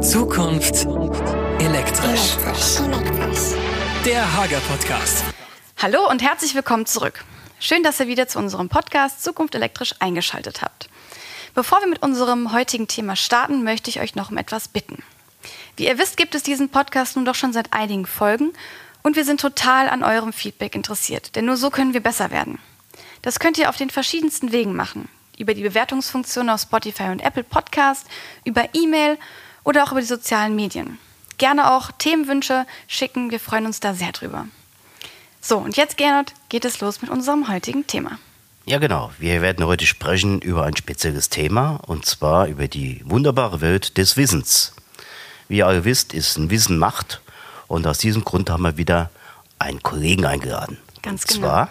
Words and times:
Zukunft 0.00 0.86
elektrisch. 1.58 2.36
Der 4.06 4.34
Hager 4.34 4.60
Podcast. 4.60 5.24
Hallo 5.76 6.08
und 6.08 6.22
herzlich 6.22 6.54
willkommen 6.54 6.86
zurück. 6.86 7.22
Schön, 7.58 7.82
dass 7.82 8.00
ihr 8.00 8.06
wieder 8.06 8.26
zu 8.26 8.38
unserem 8.38 8.70
Podcast 8.70 9.22
Zukunft 9.22 9.54
elektrisch 9.54 9.94
eingeschaltet 9.98 10.62
habt. 10.62 10.88
Bevor 11.54 11.80
wir 11.80 11.86
mit 11.86 12.02
unserem 12.02 12.50
heutigen 12.52 12.88
Thema 12.88 13.14
starten, 13.14 13.62
möchte 13.62 13.90
ich 13.90 14.00
euch 14.00 14.14
noch 14.14 14.30
um 14.30 14.38
etwas 14.38 14.68
bitten. 14.68 15.02
Wie 15.76 15.86
ihr 15.86 15.98
wisst, 15.98 16.16
gibt 16.16 16.34
es 16.34 16.42
diesen 16.42 16.70
Podcast 16.70 17.16
nun 17.16 17.26
doch 17.26 17.34
schon 17.34 17.52
seit 17.52 17.74
einigen 17.74 18.06
Folgen 18.06 18.54
und 19.02 19.16
wir 19.16 19.26
sind 19.26 19.42
total 19.42 19.90
an 19.90 20.02
eurem 20.02 20.32
Feedback 20.32 20.74
interessiert, 20.74 21.36
denn 21.36 21.44
nur 21.44 21.58
so 21.58 21.68
können 21.68 21.92
wir 21.92 22.02
besser 22.02 22.30
werden. 22.30 22.58
Das 23.20 23.38
könnt 23.38 23.58
ihr 23.58 23.68
auf 23.68 23.76
den 23.76 23.90
verschiedensten 23.90 24.50
Wegen 24.50 24.74
machen. 24.74 25.10
Über 25.36 25.52
die 25.52 25.62
Bewertungsfunktion 25.62 26.48
auf 26.48 26.62
Spotify 26.62 27.10
und 27.10 27.20
Apple 27.20 27.44
Podcast, 27.44 28.06
über 28.44 28.66
E-Mail 28.72 29.18
oder 29.70 29.84
auch 29.84 29.92
über 29.92 30.00
die 30.00 30.06
sozialen 30.06 30.56
Medien. 30.56 30.98
Gerne 31.38 31.70
auch 31.70 31.92
Themenwünsche 31.92 32.66
schicken, 32.88 33.30
wir 33.30 33.38
freuen 33.38 33.66
uns 33.66 33.78
da 33.78 33.94
sehr 33.94 34.10
drüber. 34.10 34.48
So, 35.40 35.58
und 35.58 35.76
jetzt, 35.76 35.96
Gernot, 35.96 36.34
geht 36.48 36.64
es 36.64 36.80
los 36.80 37.00
mit 37.00 37.10
unserem 37.10 37.48
heutigen 37.48 37.86
Thema. 37.86 38.18
Ja, 38.66 38.78
genau. 38.78 39.12
Wir 39.18 39.40
werden 39.42 39.64
heute 39.64 39.86
sprechen 39.86 40.40
über 40.40 40.64
ein 40.64 40.76
spezielles 40.76 41.28
Thema 41.28 41.76
und 41.86 42.04
zwar 42.04 42.48
über 42.48 42.66
die 42.66 43.00
wunderbare 43.04 43.60
Welt 43.60 43.96
des 43.96 44.16
Wissens. 44.16 44.74
Wie 45.46 45.58
ihr 45.58 45.68
alle 45.68 45.84
wisst, 45.84 46.14
ist 46.14 46.36
ein 46.36 46.50
Wissen 46.50 46.76
Macht 46.76 47.20
und 47.68 47.86
aus 47.86 47.98
diesem 47.98 48.24
Grund 48.24 48.50
haben 48.50 48.64
wir 48.64 48.76
wieder 48.76 49.10
einen 49.60 49.84
Kollegen 49.84 50.26
eingeladen. 50.26 50.78
Ganz 51.00 51.22
und 51.22 51.34
genau. 51.34 51.46
Zwar, 51.46 51.68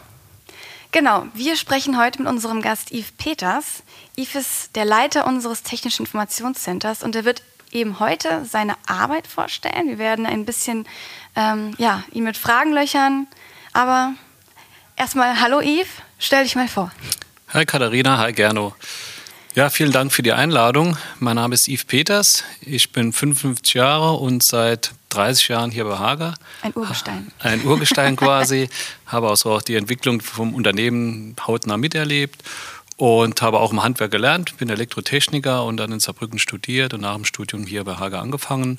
Genau, 0.92 1.28
wir 1.36 1.56
sprechen 1.56 2.00
heute 2.00 2.24
mit 2.24 2.32
unserem 2.32 2.64
Gast 2.64 2.92
Yves 2.92 3.12
Peters. 3.12 3.84
Yves 4.18 4.36
ist 4.36 4.76
der 4.76 4.86
Leiter 4.86 5.28
unseres 5.28 5.62
Technischen 5.62 6.06
Informationscenters 6.08 7.04
und 7.04 7.16
er 7.16 7.26
wird 7.26 7.44
eben 7.72 8.00
heute 8.00 8.46
seine 8.46 8.76
Arbeit 8.88 9.28
vorstellen. 9.28 9.88
Wir 9.88 9.98
werden 9.98 10.26
ein 10.26 10.46
bisschen 10.46 10.88
ähm, 11.36 11.74
ja, 11.78 12.04
ihn 12.12 12.24
mit 12.24 12.38
Fragen 12.38 12.74
löchern. 12.74 13.28
Aber 13.74 14.14
erstmal, 14.96 15.40
hallo 15.40 15.62
Yves, 15.62 15.88
stell 16.18 16.44
dich 16.44 16.56
mal 16.56 16.68
vor. 16.68 16.92
Hi 17.50 17.66
Katharina, 17.66 18.18
hi 18.18 18.34
Gerno. 18.34 18.76
Ja, 19.56 19.70
vielen 19.70 19.92
Dank 19.92 20.12
für 20.14 20.22
die 20.22 20.32
Einladung. 20.32 20.98
Mein 21.20 21.36
Name 21.36 21.56
ist 21.56 21.68
Yves 21.68 21.86
Peters. 21.86 22.44
Ich 22.62 22.92
bin 22.92 23.12
55 23.12 23.74
Jahre 23.74 24.14
und 24.14 24.44
seit 24.44 24.92
30 25.10 25.48
Jahren 25.48 25.72
hier 25.72 25.86
bei 25.86 25.98
Hager. 25.98 26.36
Ein 26.62 26.74
Urgestein. 26.76 27.32
Ein 27.40 27.66
Urgestein 27.66 28.16
quasi. 28.16 28.70
habe 29.08 29.28
also 29.28 29.52
auch 29.52 29.62
die 29.64 29.76
Entwicklung 29.76 30.22
vom 30.22 30.54
Unternehmen 30.54 31.36
hautnah 31.46 31.78
miterlebt 31.78 32.44
und 33.00 33.42
habe 33.42 33.62
auch 33.62 33.72
im 33.72 33.82
Handwerk 33.82 34.12
gelernt. 34.12 34.58
Bin 34.58 34.70
Elektrotechniker 34.70 35.64
und 35.64 35.78
dann 35.78 35.94
in 35.94 36.02
Saarbrücken 36.02 36.38
studiert 36.38 36.94
und 36.94 37.00
nach 37.00 37.16
dem 37.16 37.24
Studium 37.24 37.66
hier 37.66 37.86
bei 37.86 37.96
Hager 37.96 38.20
angefangen 38.20 38.78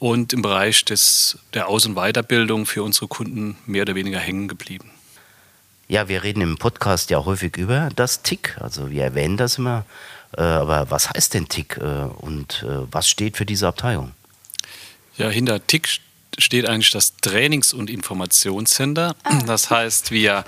und 0.00 0.32
im 0.32 0.42
Bereich 0.42 0.84
des, 0.84 1.38
der 1.54 1.68
Aus- 1.68 1.86
und 1.86 1.94
Weiterbildung 1.94 2.66
für 2.66 2.82
unsere 2.82 3.06
Kunden 3.06 3.56
mehr 3.66 3.82
oder 3.82 3.94
weniger 3.94 4.18
hängen 4.18 4.48
geblieben. 4.48 4.90
ja, 5.86 6.08
wir 6.08 6.24
reden 6.24 6.40
im 6.40 6.56
Podcast 6.58 7.10
ja 7.10 7.24
häufig 7.24 7.56
über 7.56 7.90
das 7.94 8.22
TIC. 8.22 8.56
Also 8.60 8.90
wir 8.90 9.04
erwähnen 9.04 9.36
das 9.36 9.58
immer. 9.58 9.84
Äh, 10.36 10.42
aber 10.42 10.90
was 10.90 11.08
heißt 11.08 11.34
denn 11.34 11.48
TIC 11.48 11.76
äh, 11.76 11.82
und 12.18 12.64
äh, 12.64 12.86
was 12.90 13.08
steht 13.08 13.36
für 13.36 13.46
diese 13.46 13.68
Abteilung? 13.68 14.10
Ja, 15.16 15.28
hinter 15.28 15.64
TIC 15.64 16.00
steht 16.38 16.68
eigentlich 16.68 16.90
das 16.90 17.16
Trainings- 17.16 17.72
und 17.72 17.90
Informationscenter. 17.90 19.14
Das 19.46 19.70
heißt, 19.70 20.10
wir 20.10 20.44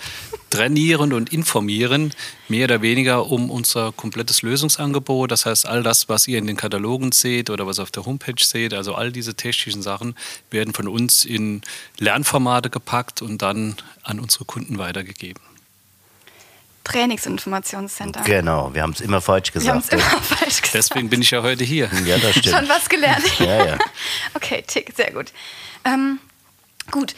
trainieren 0.51 1.13
und 1.13 1.33
informieren 1.33 2.13
mehr 2.49 2.65
oder 2.65 2.83
weniger 2.83 3.27
um 3.27 3.51
unser 3.51 3.93
komplettes 3.93 4.43
Lösungsangebot. 4.43 5.31
Das 5.31 5.47
heißt, 5.47 5.67
all 5.67 5.83
das, 5.83 6.09
was 6.09 6.29
ihr 6.29 6.39
in 6.39 6.47
den 6.47 6.57
Katalogen 6.57 7.13
seht 7.13 7.49
oder 7.51 7.67
was 7.67 7.79
auf 7.79 7.91
der 7.91 8.05
Homepage 8.05 8.43
seht, 8.43 8.75
also 8.75 8.95
all 8.95 9.13
diese 9.13 9.35
technischen 9.35 9.83
Sachen, 9.83 10.15
werden 10.51 10.75
von 10.75 10.89
uns 10.89 11.25
in 11.25 11.63
Lernformate 11.99 12.71
gepackt 12.71 13.23
und 13.23 13.41
dann 13.41 13.77
an 14.03 14.21
unsere 14.21 14.45
Kunden 14.45 14.79
weitergegeben. 14.79 15.43
Trainingsinformationscenter. 16.85 18.23
Genau, 18.23 18.75
wir 18.75 18.83
haben 18.83 18.93
es 18.93 19.01
immer 19.01 19.21
falsch 19.21 19.53
Wir 19.55 19.71
haben 19.71 19.79
es 19.79 19.89
gesagt. 19.89 20.13
immer 20.13 20.23
falsch 20.23 20.63
gesagt. 20.63 20.75
Deswegen 20.75 21.09
bin 21.11 21.23
ich 21.23 21.31
ja 21.31 21.43
heute 21.43 21.65
hier. 21.65 21.89
ja, 22.05 22.19
das 22.19 22.33
Schon 22.35 22.43
stimmt. 22.43 22.69
was 22.69 22.89
gelernt. 22.89 23.39
Ja, 23.39 23.67
ja. 23.67 23.79
Okay, 24.35 24.63
tick, 24.67 24.93
sehr 24.97 25.13
gut. 25.13 25.33
Ähm, 25.85 26.19
gut, 26.91 27.15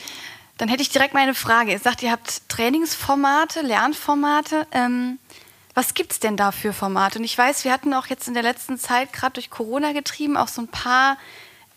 dann 0.58 0.68
hätte 0.68 0.82
ich 0.82 0.88
direkt 0.90 1.14
mal 1.14 1.20
eine 1.20 1.34
Frage. 1.34 1.72
Ihr 1.72 1.78
sagt, 1.78 2.02
ihr 2.02 2.10
habt 2.12 2.48
Trainingsformate, 2.48 3.62
Lernformate. 3.62 4.66
Ähm, 4.72 5.18
was 5.74 5.94
gibt 5.94 6.12
es 6.12 6.20
denn 6.20 6.36
da 6.36 6.52
für 6.52 6.72
Formate? 6.72 7.18
Und 7.18 7.24
ich 7.24 7.36
weiß, 7.36 7.64
wir 7.64 7.72
hatten 7.72 7.92
auch 7.94 8.06
jetzt 8.06 8.28
in 8.28 8.34
der 8.34 8.42
letzten 8.44 8.78
Zeit, 8.78 9.12
gerade 9.12 9.32
durch 9.34 9.50
Corona 9.50 9.92
getrieben, 9.92 10.36
auch 10.36 10.48
so 10.48 10.62
ein 10.62 10.68
paar 10.68 11.18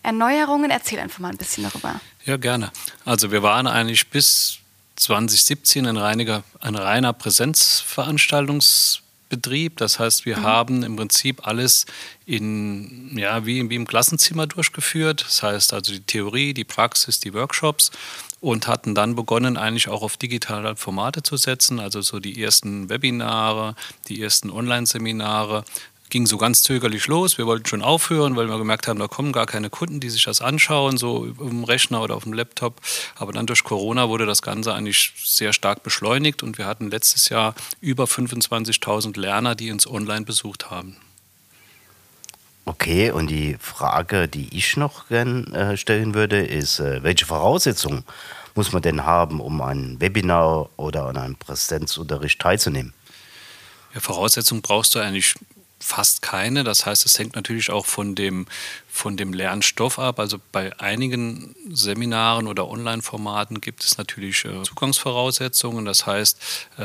Erneuerungen. 0.04 0.69
Erzähl 0.69 1.00
einfach 1.00 1.19
mal 1.19 1.30
ein 1.31 1.38
bisschen 1.38 1.64
darüber. 1.64 2.00
Ja, 2.25 2.38
gerne. 2.38 2.72
Also 3.06 3.31
wir 3.31 3.42
waren 3.42 3.66
eigentlich 3.66 4.09
bis 4.09 4.59
2017 4.97 5.85
ein, 5.85 5.97
reiniger, 5.97 6.44
ein 6.59 6.75
reiner 6.75 7.13
Präsenzveranstaltungsbetrieb. 7.13 9.78
Das 9.78 10.00
heißt, 10.00 10.25
wir 10.25 10.41
haben 10.41 10.84
im 10.84 10.96
Prinzip 10.96 11.46
alles 11.47 11.85
in, 12.25 13.18
ja, 13.18 13.46
wie, 13.46 13.69
wie 13.69 13.75
im 13.75 13.88
Klassenzimmer 13.88 14.47
durchgeführt. 14.47 15.24
Das 15.25 15.44
heißt 15.44 15.74
also 15.74 15.94
die 15.94 16.02
Theorie, 16.02 16.53
die 16.53 16.66
Praxis, 16.66 17.19
die 17.19 17.34
Workshops 17.34 17.91
und 18.40 18.68
hatten 18.68 18.96
dann 18.96 19.16
begonnen, 19.16 19.57
eigentlich 19.57 19.88
auch 19.88 20.02
auf 20.02 20.18
digitale 20.18 20.75
Formate 20.75 21.24
zu 21.24 21.38
setzen. 21.38 21.80
Also 21.80 22.02
so 22.02 22.19
die 22.19 22.44
ersten 22.44 22.90
Webinare, 22.90 23.75
die 24.07 24.22
ersten 24.22 24.52
Online-Seminare, 24.52 25.63
ging 26.09 26.25
so 26.25 26.38
ganz 26.38 26.63
zögerlich 26.63 27.07
los. 27.07 27.38
Wir 27.38 27.45
wollten 27.45 27.66
schon 27.66 27.81
aufhören, 27.81 28.35
weil 28.35 28.47
wir 28.47 28.57
gemerkt 28.57 28.88
haben, 28.88 29.00
da 29.00 29.07
kommen 29.07 29.31
gar 29.31 29.45
keine 29.45 29.69
Kunden, 29.69 30.00
die 30.00 30.09
sich 30.09 30.23
das 30.23 30.41
anschauen, 30.41 30.97
so 30.97 31.25
im 31.25 31.63
Rechner 31.63 32.01
oder 32.01 32.16
auf 32.16 32.23
dem 32.23 32.34
Laptop. 32.34 32.81
Aber 33.16 33.34
dann 33.34 33.45
durch 33.45 33.63
Corona 33.63 34.09
wurde 34.09 34.25
das 34.25 34.41
Ganze 34.41 34.73
eigentlich 34.73 35.13
sehr 35.23 35.53
stark 35.53 35.84
beschleunigt 35.84 36.44
und 36.44 36.57
wir 36.57 36.66
hatten 36.66 36.90
letztes 36.90 37.29
Jahr 37.29 37.56
über 37.81 38.06
25.000 38.06 39.19
Lerner, 39.19 39.56
die 39.56 39.72
uns 39.72 39.88
online 39.88 40.25
besucht 40.25 40.69
haben. 40.69 40.97
Okay, 42.66 43.12
und 43.12 43.28
die 43.28 43.56
Frage, 43.62 44.28
die 44.28 44.50
ich 44.56 44.75
noch 44.75 45.07
gern 45.07 45.53
äh, 45.53 45.78
stellen 45.78 46.13
würde, 46.13 46.45
ist, 46.45 46.79
äh, 46.79 47.01
welche 47.01 47.25
Voraussetzungen 47.25 48.03
muss 48.56 48.74
man 48.74 48.81
denn 48.81 49.06
haben, 49.06 49.39
um 49.39 49.62
an 49.62 49.69
einem 49.69 50.01
Webinar 50.01 50.69
oder 50.75 51.06
an 51.06 51.16
einem 51.16 51.35
Präsenzunterricht 51.38 52.41
teilzunehmen? 52.41 52.94
Ja, 53.94 54.01
Voraussetzungen 54.01 54.62
brauchst 54.62 54.95
du 54.95 55.00
eigentlich 55.00 55.35
fast 55.80 56.22
keine. 56.22 56.64
Das 56.64 56.86
heißt, 56.86 57.06
es 57.06 57.18
hängt 57.20 57.36
natürlich 57.36 57.70
auch 57.70 57.86
von 57.86 58.16
dem, 58.16 58.48
von 58.88 59.18
dem 59.18 59.34
Lernstoff 59.34 60.00
ab. 60.00 60.20
Also 60.20 60.40
bei 60.52 60.78
einigen 60.80 61.56
Seminaren 61.70 62.48
oder 62.48 62.68
Online-Formaten 62.68 63.62
gibt 63.62 63.84
es 63.84 63.98
natürlich 63.98 64.46
äh, 64.46 64.64
Zugangsvoraussetzungen. 64.64 65.86
Das 65.86 66.06
heißt, 66.06 66.40
äh, 66.78 66.84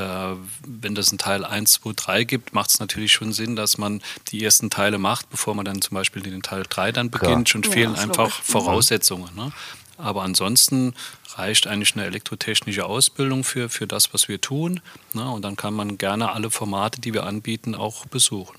wenn 0.67 0.95
das 0.95 1.13
ein 1.13 1.19
Teil 1.19 1.45
1, 1.45 1.73
2, 1.73 1.93
3 1.97 2.25
gibt, 2.25 2.55
macht 2.55 2.71
es 2.71 2.81
natürlich 2.81 3.13
schon 3.13 3.33
Sinn, 3.33 3.57
dass 3.57 3.79
man 3.79 4.03
die 4.29 4.45
ersten 4.45 4.71
Teile 4.71 4.99
macht, 4.99 5.31
bevor 5.31 5.55
man 5.55 5.65
dann 5.65 5.81
zum 5.81 5.95
Beispiel 5.95 6.23
den 6.23 6.43
Teil 6.43 6.65
3 6.69 6.93
dann 6.93 7.11
beginnt. 7.11 7.49
Schon 7.49 7.63
Ja, 7.63 7.71
fehlen 7.71 7.95
einfach 7.95 8.25
logisch. 8.25 8.41
Voraussetzungen. 8.45 9.35
Ne? 9.35 9.53
Aber 9.97 10.23
ansonsten 10.23 10.95
reicht 11.35 11.67
eigentlich 11.67 11.95
eine 11.95 12.05
elektrotechnische 12.05 12.85
Ausbildung 12.85 13.45
für, 13.45 13.69
für 13.69 13.87
das, 13.87 14.13
was 14.13 14.29
wir 14.29 14.41
tun. 14.41 14.81
Ne? 15.15 15.29
Und 15.31 15.43
dann 15.43 15.57
kann 15.57 15.75
man 15.75 15.97
gerne 15.97 16.33
alle 16.33 16.51
Formate, 16.51 17.01
die 17.01 17.15
wir 17.15 17.25
anbieten, 17.25 17.75
auch 17.75 18.05
besuchen. 18.07 18.57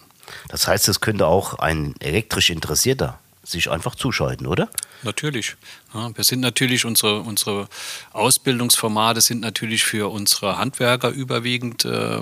Das 0.49 0.67
heißt, 0.67 0.87
es 0.87 1.01
könnte 1.01 1.27
auch 1.27 1.55
ein 1.55 1.95
elektrisch 1.99 2.49
Interessierter 2.49 3.19
sich 3.43 3.69
einfach 3.69 3.95
zuschalten, 3.95 4.47
oder? 4.47 4.69
Natürlich. 5.03 5.57
Ja, 5.93 6.15
wir 6.15 6.23
sind 6.23 6.39
natürlich, 6.39 6.85
unsere, 6.85 7.19
unsere 7.19 7.67
Ausbildungsformate 8.13 9.19
sind 9.19 9.41
natürlich 9.41 9.83
für 9.83 10.09
unsere 10.09 10.57
Handwerker 10.57 11.09
überwiegend 11.09 11.83
äh, 11.83 12.21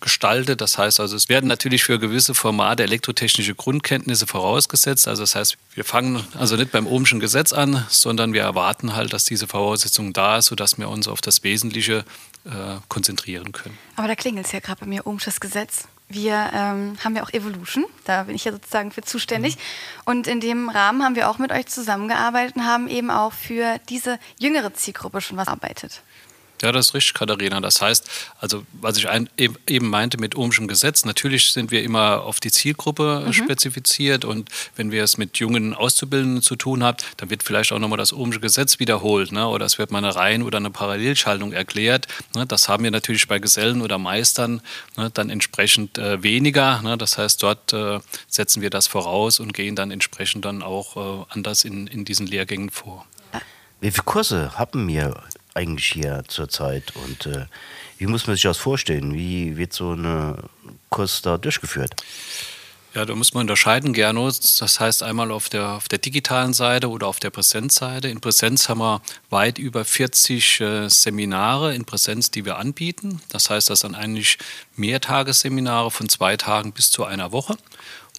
gestaltet. 0.00 0.62
Das 0.62 0.78
heißt 0.78 1.00
also, 1.00 1.16
es 1.16 1.28
werden 1.28 1.48
natürlich 1.48 1.84
für 1.84 1.98
gewisse 1.98 2.34
Formate 2.34 2.82
elektrotechnische 2.82 3.54
Grundkenntnisse 3.54 4.26
vorausgesetzt. 4.26 5.06
Also 5.06 5.22
das 5.22 5.34
heißt, 5.34 5.58
wir 5.74 5.84
fangen 5.84 6.26
also 6.38 6.56
nicht 6.56 6.72
beim 6.72 6.86
Ohmschen 6.86 7.20
Gesetz 7.20 7.52
an, 7.52 7.84
sondern 7.90 8.32
wir 8.32 8.42
erwarten 8.42 8.96
halt, 8.96 9.12
dass 9.12 9.26
diese 9.26 9.46
Voraussetzung 9.46 10.14
da 10.14 10.38
ist, 10.38 10.46
sodass 10.46 10.78
wir 10.78 10.88
uns 10.88 11.08
auf 11.08 11.20
das 11.20 11.44
Wesentliche 11.44 12.06
äh, 12.46 12.76
konzentrieren 12.88 13.52
können. 13.52 13.76
Aber 13.96 14.08
da 14.08 14.14
klingelt 14.14 14.46
es 14.46 14.52
ja 14.52 14.60
gerade 14.60 14.80
bei 14.80 14.86
mir, 14.86 15.06
Ohmsches 15.06 15.40
Gesetz. 15.40 15.88
Wir 16.14 16.50
ähm, 16.54 16.96
haben 17.02 17.16
ja 17.16 17.24
auch 17.24 17.32
Evolution, 17.32 17.84
da 18.04 18.22
bin 18.22 18.36
ich 18.36 18.44
ja 18.44 18.52
sozusagen 18.52 18.92
für 18.92 19.02
zuständig. 19.02 19.58
Und 20.04 20.28
in 20.28 20.38
dem 20.38 20.68
Rahmen 20.68 21.02
haben 21.02 21.16
wir 21.16 21.28
auch 21.28 21.38
mit 21.38 21.50
euch 21.50 21.66
zusammengearbeitet 21.66 22.54
und 22.54 22.64
haben 22.64 22.86
eben 22.86 23.10
auch 23.10 23.32
für 23.32 23.78
diese 23.88 24.20
jüngere 24.38 24.72
Zielgruppe 24.72 25.20
schon 25.20 25.36
was 25.36 25.48
arbeitet. 25.48 26.02
Ja, 26.62 26.72
das 26.72 26.86
ist 26.86 26.94
richtig, 26.94 27.14
Katharina. 27.14 27.60
Das 27.60 27.82
heißt, 27.82 28.08
also 28.38 28.64
was 28.72 28.96
ich 28.96 29.08
ein, 29.08 29.28
eben 29.36 29.88
meinte 29.88 30.18
mit 30.18 30.36
Ohmschem 30.36 30.68
Gesetz, 30.68 31.04
natürlich 31.04 31.52
sind 31.52 31.70
wir 31.70 31.82
immer 31.82 32.22
auf 32.22 32.40
die 32.40 32.50
Zielgruppe 32.50 33.24
mhm. 33.26 33.32
spezifiziert 33.32 34.24
und 34.24 34.48
wenn 34.76 34.90
wir 34.90 35.02
es 35.02 35.18
mit 35.18 35.38
jungen 35.38 35.74
Auszubildenden 35.74 36.42
zu 36.42 36.56
tun 36.56 36.82
haben, 36.84 36.96
dann 37.16 37.30
wird 37.30 37.42
vielleicht 37.42 37.72
auch 37.72 37.78
nochmal 37.78 37.98
das 37.98 38.12
Ohmsche 38.12 38.40
Gesetz 38.40 38.78
wiederholt 38.78 39.32
ne? 39.32 39.46
oder 39.48 39.66
es 39.66 39.78
wird 39.78 39.90
mal 39.90 39.98
eine 39.98 40.14
Reihen- 40.14 40.42
oder 40.42 40.58
eine 40.58 40.70
Parallelschaltung 40.70 41.52
erklärt. 41.52 42.06
Ne? 42.34 42.46
Das 42.46 42.68
haben 42.68 42.84
wir 42.84 42.90
natürlich 42.90 43.26
bei 43.28 43.38
Gesellen 43.38 43.82
oder 43.82 43.98
Meistern 43.98 44.62
ne? 44.96 45.10
dann 45.12 45.30
entsprechend 45.30 45.98
äh, 45.98 46.22
weniger. 46.22 46.80
Ne? 46.82 46.96
Das 46.96 47.18
heißt, 47.18 47.42
dort 47.42 47.72
äh, 47.72 48.00
setzen 48.28 48.62
wir 48.62 48.70
das 48.70 48.86
voraus 48.86 49.40
und 49.40 49.52
gehen 49.52 49.76
dann 49.76 49.90
entsprechend 49.90 50.44
dann 50.44 50.62
auch 50.62 50.96
äh, 50.96 51.24
anders 51.30 51.64
in, 51.64 51.86
in 51.88 52.04
diesen 52.04 52.26
Lehrgängen 52.26 52.70
vor. 52.70 53.06
Wie 53.80 53.90
viele 53.90 54.04
Kurse 54.04 54.56
haben 54.56 54.88
wir 54.88 55.22
eigentlich 55.54 55.86
hier 55.86 56.24
zurzeit 56.28 56.92
und 56.96 57.26
äh, 57.26 57.46
wie 57.98 58.06
muss 58.06 58.26
man 58.26 58.36
sich 58.36 58.42
das 58.42 58.58
vorstellen? 58.58 59.14
Wie 59.14 59.56
wird 59.56 59.72
so 59.72 59.92
ein 59.94 60.36
Kurs 60.90 61.22
da 61.22 61.38
durchgeführt? 61.38 61.94
Ja, 62.94 63.04
da 63.04 63.16
muss 63.16 63.34
man 63.34 63.40
unterscheiden, 63.42 63.92
Gernot. 63.92 64.38
Das 64.60 64.78
heißt 64.78 65.02
einmal 65.02 65.32
auf 65.32 65.48
der, 65.48 65.70
auf 65.70 65.88
der 65.88 65.98
digitalen 65.98 66.52
Seite 66.52 66.88
oder 66.88 67.08
auf 67.08 67.18
der 67.18 67.30
Präsenzseite. 67.30 68.06
In 68.06 68.20
Präsenz 68.20 68.68
haben 68.68 68.78
wir 68.78 69.02
weit 69.30 69.58
über 69.58 69.84
40 69.84 70.60
äh, 70.60 70.88
Seminare 70.88 71.74
in 71.74 71.84
Präsenz, 71.84 72.30
die 72.30 72.44
wir 72.44 72.56
anbieten. 72.56 73.20
Das 73.30 73.50
heißt, 73.50 73.68
das 73.68 73.80
sind 73.80 73.96
eigentlich 73.96 74.38
Mehrtagesseminare 74.76 75.90
von 75.90 76.08
zwei 76.08 76.36
Tagen 76.36 76.72
bis 76.72 76.92
zu 76.92 77.04
einer 77.04 77.32
Woche. 77.32 77.56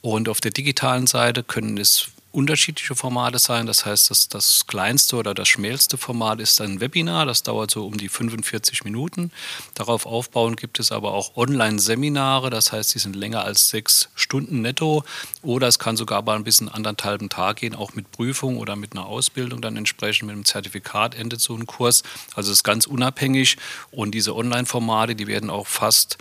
Und 0.01 0.27
auf 0.27 0.41
der 0.41 0.51
digitalen 0.51 1.07
Seite 1.07 1.41
können 1.41 1.77
es 1.77 2.09
unterschiedliche 2.35 2.95
Formate 2.95 3.39
sein. 3.39 3.65
Das 3.65 3.85
heißt, 3.85 4.09
das, 4.09 4.27
das 4.27 4.67
kleinste 4.67 5.15
oder 5.15 5.33
das 5.33 5.47
schmälste 5.47 5.97
Format 5.97 6.39
ist 6.39 6.59
ein 6.61 6.81
Webinar. 6.81 7.25
Das 7.25 7.43
dauert 7.43 7.71
so 7.71 7.85
um 7.87 7.97
die 7.97 8.09
45 8.09 8.83
Minuten. 8.83 9.31
Darauf 9.73 10.05
aufbauend 10.05 10.59
gibt 10.59 10.79
es 10.79 10.91
aber 10.91 11.13
auch 11.13 11.37
Online-Seminare. 11.37 12.49
Das 12.49 12.71
heißt, 12.71 12.93
die 12.93 12.99
sind 12.99 13.15
länger 13.15 13.43
als 13.43 13.69
sechs 13.69 14.09
Stunden 14.15 14.61
netto. 14.61 15.03
Oder 15.41 15.67
es 15.67 15.79
kann 15.79 15.97
sogar 15.97 16.21
mal 16.21 16.35
ein 16.35 16.43
bisschen 16.43 16.69
anderthalben 16.69 17.29
Tag 17.29 17.57
gehen, 17.57 17.73
auch 17.73 17.93
mit 17.93 18.11
Prüfung 18.11 18.57
oder 18.57 18.75
mit 18.75 18.91
einer 18.91 19.05
Ausbildung 19.05 19.61
dann 19.61 19.77
entsprechend. 19.77 20.27
Mit 20.27 20.33
einem 20.33 20.45
Zertifikat 20.45 21.15
endet 21.15 21.39
so 21.39 21.55
ein 21.55 21.65
Kurs. 21.65 22.03
Also 22.35 22.51
es 22.51 22.59
ist 22.59 22.63
ganz 22.63 22.85
unabhängig. 22.85 23.57
Und 23.91 24.11
diese 24.11 24.35
Online-Formate, 24.35 25.15
die 25.15 25.27
werden 25.27 25.49
auch 25.49 25.67
fast 25.67 26.17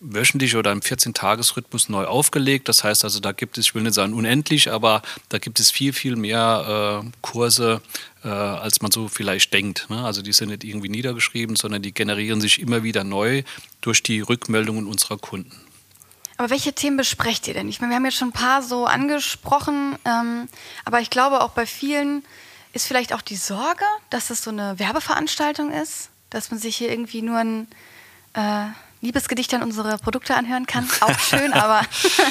wöchentlich 0.00 0.56
oder 0.56 0.72
im 0.72 0.80
14-Tages-Rhythmus 0.80 1.88
neu 1.88 2.04
aufgelegt. 2.04 2.68
Das 2.68 2.84
heißt 2.84 3.04
also, 3.04 3.20
da 3.20 3.32
gibt 3.32 3.58
es, 3.58 3.66
ich 3.66 3.74
will 3.74 3.82
nicht 3.82 3.94
sagen 3.94 4.12
unendlich, 4.12 4.70
aber 4.70 5.02
da 5.28 5.38
gibt 5.38 5.58
es 5.60 5.70
viel, 5.70 5.92
viel 5.92 6.16
mehr 6.16 7.02
äh, 7.04 7.10
Kurse, 7.22 7.80
äh, 8.24 8.28
als 8.28 8.82
man 8.82 8.90
so 8.90 9.08
vielleicht 9.08 9.52
denkt. 9.52 9.88
Ne? 9.88 10.04
Also 10.04 10.22
die 10.22 10.32
sind 10.32 10.48
nicht 10.48 10.64
irgendwie 10.64 10.88
niedergeschrieben, 10.88 11.56
sondern 11.56 11.82
die 11.82 11.92
generieren 11.92 12.40
sich 12.40 12.60
immer 12.60 12.82
wieder 12.82 13.04
neu 13.04 13.42
durch 13.80 14.02
die 14.02 14.20
Rückmeldungen 14.20 14.86
unserer 14.86 15.18
Kunden. 15.18 15.60
Aber 16.36 16.50
welche 16.50 16.74
Themen 16.74 16.98
besprecht 16.98 17.48
ihr 17.48 17.54
denn? 17.54 17.68
Ich 17.68 17.80
meine, 17.80 17.92
wir 17.92 17.96
haben 17.96 18.04
jetzt 18.04 18.18
schon 18.18 18.28
ein 18.28 18.32
paar 18.32 18.62
so 18.62 18.84
angesprochen, 18.84 19.96
ähm, 20.04 20.48
aber 20.84 21.00
ich 21.00 21.08
glaube 21.08 21.40
auch 21.40 21.50
bei 21.50 21.64
vielen 21.64 22.24
ist 22.74 22.86
vielleicht 22.86 23.14
auch 23.14 23.22
die 23.22 23.36
Sorge, 23.36 23.84
dass 24.10 24.28
das 24.28 24.42
so 24.42 24.50
eine 24.50 24.78
Werbeveranstaltung 24.78 25.72
ist, 25.72 26.10
dass 26.28 26.50
man 26.50 26.60
sich 26.60 26.76
hier 26.76 26.90
irgendwie 26.90 27.22
nur 27.22 27.38
ein 27.38 27.68
äh, 28.34 28.66
Liebesgedichte 29.00 29.56
an 29.56 29.62
unsere 29.62 29.98
Produkte 29.98 30.34
anhören 30.34 30.66
kann. 30.66 30.88
Auch 31.00 31.18
schön, 31.18 31.52
aber. 31.52 31.82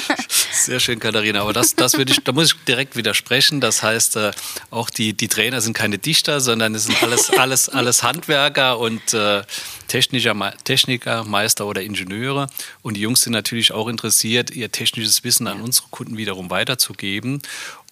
Sehr 0.52 0.80
schön, 0.80 0.98
Katharina. 0.98 1.42
Aber 1.42 1.52
das, 1.52 1.76
das 1.76 1.94
würde 1.96 2.12
ich, 2.12 2.24
da 2.24 2.32
muss 2.32 2.52
ich 2.52 2.64
direkt 2.64 2.96
widersprechen. 2.96 3.60
Das 3.60 3.82
heißt, 3.82 4.16
äh, 4.16 4.32
auch 4.70 4.90
die, 4.90 5.12
die 5.12 5.28
Trainer 5.28 5.60
sind 5.60 5.74
keine 5.74 5.98
Dichter, 5.98 6.40
sondern 6.40 6.74
es 6.74 6.84
sind 6.84 7.02
alles, 7.02 7.30
alles, 7.30 7.68
alles 7.68 8.02
Handwerker 8.02 8.78
und 8.78 9.14
äh, 9.14 9.42
Techniker, 9.86 10.54
Techniker, 10.64 11.24
Meister 11.24 11.66
oder 11.66 11.82
Ingenieure. 11.82 12.48
Und 12.82 12.94
die 12.94 13.00
Jungs 13.00 13.22
sind 13.22 13.32
natürlich 13.32 13.72
auch 13.72 13.88
interessiert, 13.88 14.50
ihr 14.50 14.72
technisches 14.72 15.24
Wissen 15.24 15.46
an 15.46 15.60
unsere 15.60 15.88
Kunden 15.90 16.16
wiederum 16.16 16.50
weiterzugeben. 16.50 17.42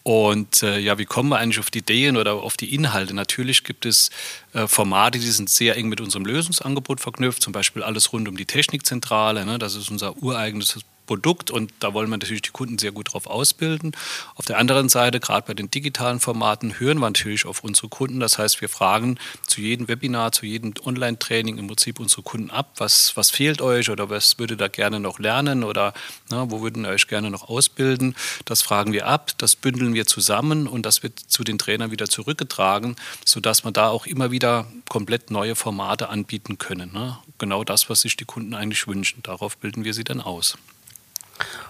Und 0.05 0.63
äh, 0.63 0.79
ja, 0.79 0.99
wie 0.99 1.07
kommen 1.07 1.31
wir 1.31 1.39
eigentlich 1.39 1.59
auf 1.59 1.71
die 1.71 1.79
Ideen 1.79 2.19
oder 2.19 2.35
auf 2.35 2.59
die 2.59 2.75
Inhalte? 2.75 3.15
Natürlich 3.15 3.65
gibt 3.65 3.87
es 3.87 4.11
äh, 4.53 4.67
Formate, 4.67 5.19
die 5.19 5.31
sind 5.31 5.49
sehr 5.49 5.79
eng 5.79 5.89
mit 5.89 6.03
unserem 6.03 6.27
Lösungsangebot 6.27 7.01
verknüpft, 7.01 7.41
zum 7.43 7.55
Beispiel 7.55 7.83
alles 7.83 8.13
rund 8.13 8.29
um 8.29 8.37
die 8.37 8.45
Technikzentrale. 8.45 9.47
Ne? 9.47 9.59
Das 9.59 9.75
ist 9.75 9.91
unser 9.91 10.23
ureigenes 10.23 10.79
Produkt 11.07 11.51
und 11.51 11.73
da 11.81 11.95
wollen 11.95 12.09
wir 12.09 12.17
natürlich 12.17 12.43
die 12.43 12.51
Kunden 12.51 12.79
sehr 12.79 12.93
gut 12.93 13.13
drauf 13.13 13.27
ausbilden. 13.27 13.93
Auf 14.37 14.45
der 14.47 14.59
anderen 14.59 14.89
Seite, 14.89 15.21
gerade 15.21 15.47
bei 15.47 15.55
den 15.55 15.71
digitalen 15.71 16.21
Formaten, 16.21 16.79
hören 16.79 16.99
wir 16.99 17.09
natürlich 17.09 17.47
auf 17.47 17.65
unsere 17.65 17.89
Kunden. 17.89 18.21
Das 18.21 18.39
heißt, 18.39 18.61
wir 18.61 18.69
fragen 18.69 19.19
zu 19.47 19.61
jedem 19.61 19.89
Webinar, 19.89 20.33
zu 20.33 20.47
jedem 20.47 20.75
Online-Training 20.85 21.59
im 21.59 21.67
Prinzip 21.67 22.01
unsere 22.01 22.23
Kunden 22.23 22.51
ab, 22.51 22.73
was, 22.77 23.17
was 23.17 23.31
fehlt 23.31 23.61
euch 23.61 23.91
oder 23.91 24.11
was 24.11 24.39
würdet 24.39 24.61
ihr 24.61 24.69
gerne 24.69 25.01
noch 25.01 25.19
lernen 25.19 25.65
oder 25.65 25.95
na, 26.31 26.51
wo 26.51 26.63
würden 26.63 26.85
ihr 26.85 26.91
euch 26.91 27.07
gerne 27.07 27.31
noch 27.31 27.49
ausbilden. 27.49 28.15
Das 28.45 28.63
fragen 28.63 28.93
wir 28.93 29.07
ab, 29.07 29.33
das 29.39 29.57
bündeln 29.57 29.95
wir 29.95 30.07
zusammen 30.07 30.67
und 30.67 30.87
das 30.87 31.03
wird 31.03 31.19
zu 31.19 31.45
den 31.45 31.59
Trainern 31.59 31.91
wieder 31.91 32.09
zurückgetragen, 32.09 32.97
sodass 33.25 33.65
wir 33.65 33.73
da 33.73 33.89
auch 33.89 34.07
immer 34.07 34.31
wieder 34.31 34.67
komplett 34.89 35.31
neue 35.31 35.55
Formate 35.55 36.09
anbieten 36.09 36.59
können. 36.59 36.93
Ne? 36.93 37.19
Genau 37.39 37.65
das, 37.65 37.91
was 37.91 38.01
sich 38.01 38.17
die 38.17 38.25
Kunden 38.25 38.55
eigentlich 38.55 38.87
wünschen. 38.87 39.23
Darauf 39.23 39.57
bilden 39.59 39.85
wir 39.85 39.95
sie 39.95 40.05
dann 40.05 40.21
aus. 40.21 40.57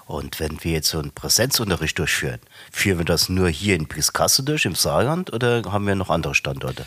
Und 0.06 0.38
wenn 0.40 0.62
wir 0.62 0.72
jetzt 0.72 0.88
so 0.88 0.98
einen 0.98 1.12
Präsenzunterricht 1.12 1.98
durchführen, 1.98 2.40
führen 2.70 2.98
wir 2.98 3.04
das 3.04 3.28
nur 3.28 3.48
hier 3.48 3.76
in 3.76 3.88
Priskasse 3.88 4.42
durch, 4.42 4.64
im 4.64 4.74
Saarland, 4.74 5.32
oder 5.32 5.62
haben 5.70 5.86
wir 5.86 5.94
noch 5.94 6.10
andere 6.10 6.34
Standorte? 6.34 6.86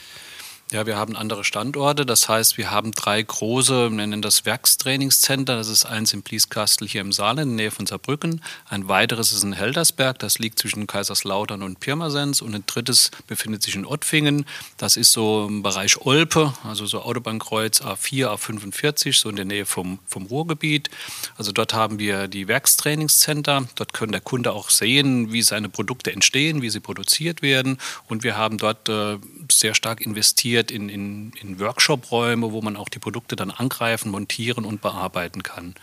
Ja, 0.70 0.86
wir 0.86 0.98
haben 0.98 1.16
andere 1.16 1.46
Standorte. 1.46 2.06
Das 2.06 2.28
heißt, 2.28 2.58
wir 2.58 2.72
haben 2.72 2.92
drei 2.92 3.22
große, 3.22 3.90
wir 3.90 3.90
nennen 3.90 4.22
das 4.22 4.44
Werkstrainingscenter. 4.44 5.56
Das 5.56 5.70
ist 5.70 5.86
eins 5.86 6.12
in 6.12 6.24
Blieskastel 6.24 6.86
hier 6.90 7.00
im 7.00 7.14
Saarland, 7.14 7.52
in 7.52 7.58
der 7.58 7.66
Nähe 7.68 7.72
von 7.72 7.86
Saarbrücken. 7.86 8.42
Ein 8.68 8.90
weiteres 8.90 9.32
ist 9.32 9.44
in 9.44 9.54
Heldersberg, 9.54 10.20
das 10.20 10.40
liegt 10.40 10.60
zwischen 10.60 10.86
Kaiserslautern 10.86 11.64
und 11.64 11.80
Pirmasens. 11.80 12.42
Und 12.42 12.54
ein 12.54 12.66
drittes 12.68 13.12
befindet 13.28 13.64
sich 13.64 13.76
in 13.76 13.86
Ottfingen. 13.86 14.46
Das 14.76 14.98
ist 14.98 15.14
so 15.14 15.46
im 15.48 15.64
Bereich 15.64 16.02
Olpe, 16.02 16.54
also 16.66 16.86
so 16.86 17.02
Autobahnkreuz 17.02 17.80
A4, 17.80 18.36
A45, 18.36 19.18
so 19.18 19.30
in 19.30 19.38
der 19.38 19.46
Nähe 19.46 19.66
vom, 19.66 20.00
vom 20.06 20.26
Ruhrgebiet. 20.26 20.90
Also 21.38 21.54
dort 21.54 21.74
haben 21.74 21.98
wir 21.98 22.28
die 22.28 22.50
Werkstrainingscenter. 22.50 23.70
Dort 23.76 23.94
kann 23.94 24.12
der 24.12 24.20
Kunde 24.20 24.52
auch 24.52 24.70
sehen, 24.70 25.32
wie 25.32 25.44
seine 25.44 25.70
Produkte 25.70 26.12
entstehen, 26.12 26.62
wie 26.62 26.70
sie 26.70 26.82
produziert 26.82 27.42
werden. 27.42 27.78
Und 28.10 28.24
wir 28.24 28.36
haben 28.36 28.58
dort 28.58 28.90
äh, 28.90 29.18
sehr 29.50 29.74
stark 29.74 30.02
investiert 30.02 30.57
investiert 30.58 30.72
in, 30.72 30.90
in, 30.90 31.32
in 31.42 31.60
Workshop-Räume, 31.60 32.52
wo 32.52 32.62
man 32.62 32.76
auch 32.76 32.90
die 32.90 33.00
Produkte 33.00 33.36
dann 33.36 33.52
angreifen, 33.52 34.12
montieren 34.12 34.66
und 34.66 34.82
bearbeiten 34.82 35.44
kann. 35.44 35.76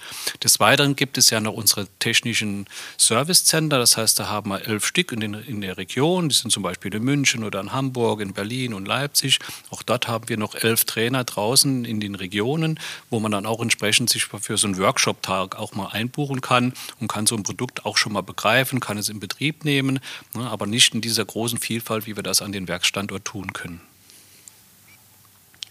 Des 0.43 0.61
Weiteren 0.61 0.97
gibt 0.97 1.19
es 1.19 1.31
ja 1.31 1.41
noch 1.41 1.55
unsere 1.55 1.87
technischen 1.99 2.67
Service-Center, 2.99 3.79
das 3.79 3.97
heißt, 3.97 4.19
da 4.19 4.29
haben 4.29 4.51
wir 4.51 4.67
elf 4.67 4.85
Stück 4.85 5.13
in, 5.13 5.21
den, 5.21 5.35
in 5.35 5.61
der 5.61 5.77
Region, 5.77 6.29
die 6.29 6.35
sind 6.35 6.51
zum 6.51 6.63
Beispiel 6.63 6.95
in 6.95 7.05
München 7.05 7.45
oder 7.45 7.61
in 7.61 7.73
Hamburg, 7.73 8.21
in 8.21 8.33
Berlin 8.33 8.75
und 8.75 8.87
Leipzig. 8.87 9.39
Auch 9.71 9.83
dort 9.83 10.09
haben 10.09 10.29
wir 10.29 10.37
noch 10.37 10.55
elf 10.55 10.85
Trainer 10.85 11.25
draußen 11.25 11.85
in 11.85 12.01
den 12.01 12.15
Regionen, 12.15 12.81
wo 13.11 13.21
man 13.21 13.31
dann 13.31 13.47
auch 13.47 13.61
entsprechend 13.61 14.11
sich 14.11 14.25
für 14.25 14.57
so 14.57 14.67
einen 14.67 14.79
Workshop-Tag 14.79 15.57
auch 15.57 15.75
mal 15.75 15.89
einbuchen 15.89 16.41
kann 16.41 16.73
und 17.01 17.09
kann 17.09 17.27
so 17.27 17.37
ein 17.37 17.43
Produkt 17.43 17.85
auch 17.85 17.97
schon 17.97 18.13
mal 18.13 18.23
begreifen, 18.23 18.81
kann 18.81 18.99
es 18.99 19.09
in 19.09 19.21
Betrieb 19.21 19.65
nehmen, 19.65 20.01
ne, 20.35 20.51
aber 20.51 20.67
nicht 20.67 20.95
in 20.95 21.01
dieser 21.01 21.25
großen 21.25 21.59
Vielfalt, 21.59 22.07
wie 22.07 22.17
wir 22.17 22.23
das 22.23 22.43
an 22.43 22.53
den 22.53 22.69
Werkstandort 22.69 23.25
tun 23.25 23.53
können. 23.53 23.81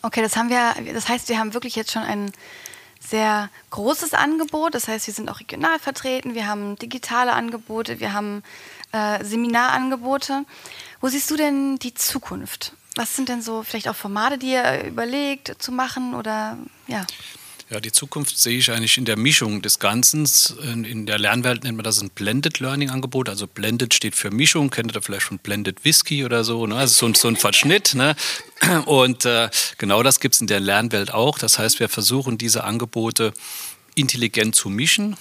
Okay, 0.05 0.22
das 0.22 0.36
haben 0.36 0.50
wir, 0.50 0.75
das 0.93 1.07
heißt, 1.07 1.29
wir 1.29 1.39
haben 1.39 1.53
wirklich 1.53 1.75
jetzt 1.75 1.91
schon 1.91 2.03
ein 2.03 2.31
sehr 3.00 3.50
großes 3.69 4.13
Angebot. 4.13 4.75
Das 4.75 4.88
heißt, 4.88 5.07
wir 5.07 5.13
sind 5.13 5.29
auch 5.29 5.39
regional 5.39 5.79
vertreten, 5.79 6.36
wir 6.36 6.45
haben 6.48 6.75
digitale 6.75 7.33
Angebote, 7.33 8.01
wir 8.01 8.13
haben 8.13 8.43
äh, 8.91 9.24
Seminarangebote. 9.24 10.45
Wo 11.00 11.07
siehst 11.07 11.31
du 11.31 11.38
denn 11.38 11.77
die 11.77 11.93
Zukunft? 11.93 12.74
Was 12.95 13.15
sind 13.15 13.29
denn 13.29 13.41
so 13.41 13.63
vielleicht 13.63 13.88
auch 13.88 13.95
Formate, 13.95 14.38
die 14.38 14.51
ihr 14.51 14.83
überlegt 14.83 15.55
zu 15.62 15.72
machen 15.72 16.13
oder 16.13 16.57
ja? 16.88 17.05
Ja, 17.74 17.80
die 17.80 17.92
Zukunft 17.92 18.38
sehe 18.38 18.60
ich 18.60 18.70
eigentlich 18.70 19.00
in 19.00 19.06
der 19.06 19.18
Mischung 19.18 19.63
des 19.63 19.80
Ganzen. 19.80 20.30
In 20.63 21.08
der 21.08 21.18
Lernwelt 21.18 21.63
nennt 21.63 21.75
man 21.75 21.84
das 21.84 22.00
ein 22.03 22.12
Blended 22.12 22.60
Learning 22.60 22.92
Angebot. 22.92 23.30
Also 23.30 23.48
Blended 23.48 23.96
steht 23.96 24.13
für 24.13 24.30
Mischung, 24.30 24.70
kennt 24.70 24.96
ihr 24.96 25.01
vielleicht 25.01 25.25
von 25.25 25.39
Blended 25.39 25.84
Whisky 25.84 26.24
oder 26.24 26.44
so. 26.44 26.68
Ne? 26.68 26.75
Also 26.75 26.94
so, 26.94 27.06
ein, 27.08 27.15
so 27.15 27.27
ein 27.27 27.36
Verschnitt. 27.36 27.96
Ne? 27.96 28.15
Und 28.86 29.25
äh, 29.25 29.50
genau 29.80 30.03
das 30.03 30.20
gibt 30.20 30.36
es 30.36 30.42
in 30.42 30.46
der 30.46 30.60
Lernwelt 30.60 31.15
auch. 31.15 31.39
Das 31.39 31.58
heißt, 31.58 31.80
wir 31.80 31.89
versuchen 31.89 32.38
diese 32.38 32.63
Angebote 32.63 33.34
intelligent 33.96 34.56
zu 34.56 34.70
mischen. 34.70 35.16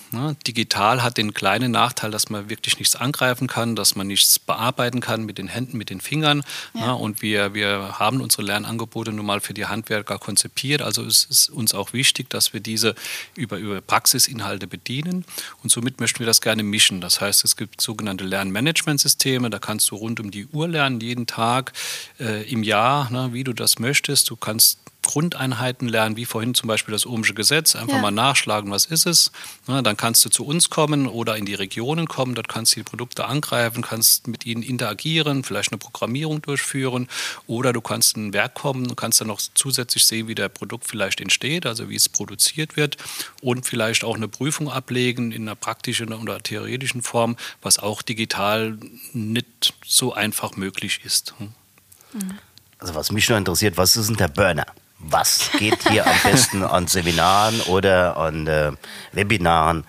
Digital 0.47 1.03
hat 1.03 1.17
den 1.17 1.35
kleinen 1.35 1.73
Nachteil, 1.73 2.11
dass 2.11 2.31
man 2.31 2.49
wirklich 2.49 2.79
nichts 2.79 2.97
angreifen 2.97 3.47
kann, 3.47 3.77
dass 3.77 3.97
man 3.97 4.07
nichts 4.07 4.39
bearbeiten 4.39 5.01
kann 5.01 5.25
mit 5.25 5.39
den 5.39 5.49
Händen, 5.49 5.77
mit 5.77 5.91
den 5.91 6.01
Fingern. 6.01 6.43
Ja. 6.75 6.93
Und 6.93 7.23
wir, 7.23 7.55
wir 7.55 7.99
haben 7.99 8.21
unsere 8.21 8.43
Lernangebote 8.43 9.13
nun 9.13 9.27
mal 9.27 9.41
für 9.41 9.55
die 9.55 9.67
Handwerker 9.67 10.19
konzipiert. 10.19 10.83
Also 10.83 11.05
es 11.05 11.25
ist 11.25 11.51
uns 11.51 11.75
auch 11.75 11.93
wichtig, 11.93 12.31
dass 12.31 12.53
wir 12.53 12.61
diese 12.61 12.95
über, 13.35 13.59
über 13.59 13.81
Praxisinhalte 13.81 14.67
bedienen. 14.67 15.25
Und 15.63 15.71
somit 15.71 16.01
möchten 16.01 16.21
wir 16.21 16.27
das 16.27 16.41
gerne 16.41 16.63
mischen. 16.63 17.01
Das 17.01 17.21
heißt, 17.21 17.45
es 17.45 17.57
gibt 17.57 17.81
sogenannte 17.81 18.25
Lernmanagementsysteme. 18.25 19.51
Da 19.51 19.59
kannst 19.59 19.91
du 19.91 19.97
rund 19.97 20.21
um 20.21 20.31
die 20.31 20.47
Uhr 20.47 20.69
lernen, 20.69 21.01
jeden 21.01 21.27
Tag 21.27 21.73
äh, 22.21 22.49
im 22.51 22.63
Jahr, 22.63 23.11
ne, 23.11 23.31
wie 23.33 23.45
du 23.45 23.53
das 23.53 23.79
möchtest. 23.79 24.31
Du 24.31 24.37
kannst 24.37 24.79
Grundeinheiten 25.03 25.89
lernen, 25.89 26.17
wie 26.17 26.25
vorhin 26.25 26.55
zum 26.55 26.69
Beispiel 26.69 26.93
das 26.93 27.07
Ohmsche 27.07 27.35
Gesetz. 27.35 27.75
Einfach 27.75 27.97
ja. 27.97 28.01
mal 28.01 28.11
nachschlagen, 28.11 28.71
was 28.71 28.87
ist 28.87 29.07
es. 29.07 29.33
Na, 29.67 29.83
dann 29.83 29.97
kannst 29.97 30.25
du 30.25 30.29
zu 30.29 30.47
uns 30.47 30.71
kommen 30.71 31.07
oder 31.07 31.37
in 31.37 31.45
die 31.45 31.55
Regionen 31.55 32.07
kommen. 32.07 32.35
Dort 32.35 32.49
kannst 32.49 32.73
du 32.73 32.81
die 32.81 32.85
Produkte 32.85 33.25
angreifen, 33.25 33.83
kannst 33.83 34.29
mit 34.29 34.47
ihnen 34.47 34.63
interagieren, 34.63 35.43
vielleicht 35.45 35.73
eine 35.73 35.79
Programmierung 35.79 36.41
durchführen. 36.41 37.09
Oder 37.47 37.73
du 37.73 37.81
kannst 37.81 38.17
in 38.17 38.29
ein 38.29 38.33
Werk 38.33 38.55
kommen 38.55 38.89
und 38.89 38.97
kannst 38.97 39.21
dann 39.21 39.29
noch 39.29 39.41
zusätzlich 39.55 40.07
sehen, 40.07 40.29
wie 40.29 40.35
der 40.35 40.49
Produkt 40.49 40.87
vielleicht 40.87 41.21
entsteht, 41.21 41.67
also 41.67 41.89
wie 41.89 41.97
es 41.97 42.09
produziert 42.09 42.77
wird. 42.77 42.97
Und 43.43 43.67
vielleicht 43.67 44.05
auch 44.05 44.17
eine 44.17 44.29
Prüfung 44.29 44.71
ablegen 44.71 45.33
in 45.33 45.43
einer 45.43 45.57
praktischen 45.57 46.13
oder 46.13 46.43
theoretischen 46.43 47.03
Form, 47.03 47.37
was 47.61 47.79
auch 47.79 48.03
digital 48.03 48.79
nicht 49.13 49.75
so 49.85 50.15
einfach 50.15 50.57
möglich 50.57 51.01
ist. 51.05 51.35
Mhm. 51.39 52.39
Also 52.79 52.95
was 52.95 53.13
mich 53.13 53.29
noch 53.29 53.37
interessiert, 53.37 53.77
was 53.77 53.97
ist 53.97 54.09
denn 54.09 54.17
der 54.17 54.29
Burner? 54.29 54.67
Was 55.03 55.51
geht 55.59 55.89
hier 55.89 56.07
am 56.07 56.17
besten 56.23 56.63
an 56.63 56.87
Seminaren 56.87 57.61
oder 57.63 58.17
an 58.17 58.47
äh, 58.47 58.73
Webinaren? 59.13 59.85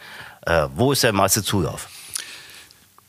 Äh, 0.46 0.68
wo 0.76 0.92
ist 0.92 1.04
der 1.04 1.14
meiste 1.14 1.44
Zulauf? 1.44 1.88